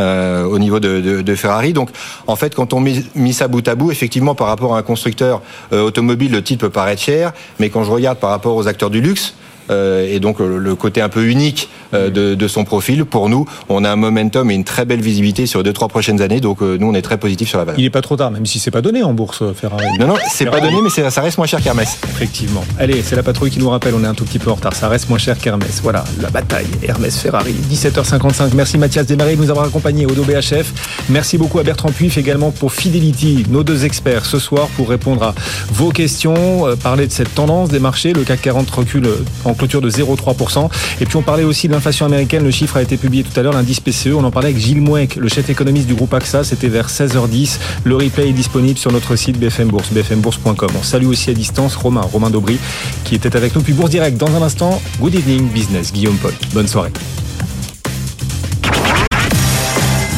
[0.00, 1.72] euh, au niveau de, Ferrari.
[1.72, 1.90] Donc,
[2.26, 5.42] en fait, quand on met, ça bout à bout, effectivement, par rapport à un constructeur
[5.72, 8.90] euh, automobile, le titre peut paraître cher, mais quand je regarde par rapport aux acteurs
[8.90, 9.34] du luxe,
[9.70, 13.04] et donc le côté un peu unique euh, de, son profil.
[13.04, 15.88] Pour nous, on a un momentum et une très belle visibilité sur les deux trois
[15.88, 16.40] prochaines années.
[16.40, 17.78] Donc euh, nous, on est très positif sur la valeur.
[17.78, 19.84] Il n'est pas trop tard, même si c'est pas donné en bourse Ferrari.
[19.98, 21.98] Non, non, c'est pas donné, mais ça reste moins cher qu'Hermès.
[22.04, 22.64] Effectivement.
[22.78, 23.94] Allez, c'est la patrouille qui nous rappelle.
[23.94, 24.74] On est un tout petit peu en retard.
[24.74, 25.80] Ça reste moins cher qu'Hermès.
[25.82, 27.54] Voilà, la bataille Hermès Ferrari.
[27.70, 28.50] 17h55.
[28.54, 30.72] Merci Mathias Desmarais de nous avoir accompagnés au BHF.
[31.08, 35.22] Merci beaucoup à Bertrand Puif également pour Fidelity, nos deux experts ce soir pour répondre
[35.22, 35.34] à
[35.72, 38.12] vos questions, parler de cette tendance des marchés.
[38.12, 39.08] Le CAC 40 recule
[39.54, 40.68] clôture de 0,3%.
[41.00, 42.44] Et puis on parlait aussi de l'inflation américaine.
[42.44, 44.08] Le chiffre a été publié tout à l'heure, l'indice PCE.
[44.14, 46.44] On en parlait avec Gilles Mouek, le chef économiste du groupe AXA.
[46.44, 47.58] C'était vers 16h10.
[47.84, 50.70] Le replay est disponible sur notre site BFM Bourse, bfmbourse.com.
[50.78, 52.58] On salue aussi à distance Romain, Romain Daubry,
[53.04, 53.62] qui était avec nous.
[53.62, 56.32] Puis Bourse Direct, dans un instant, Good Evening Business, Guillaume Paul.
[56.52, 56.92] Bonne soirée.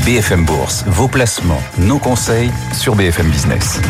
[0.05, 3.81] BFM Bourse, vos placements, nos conseils sur BFM Business.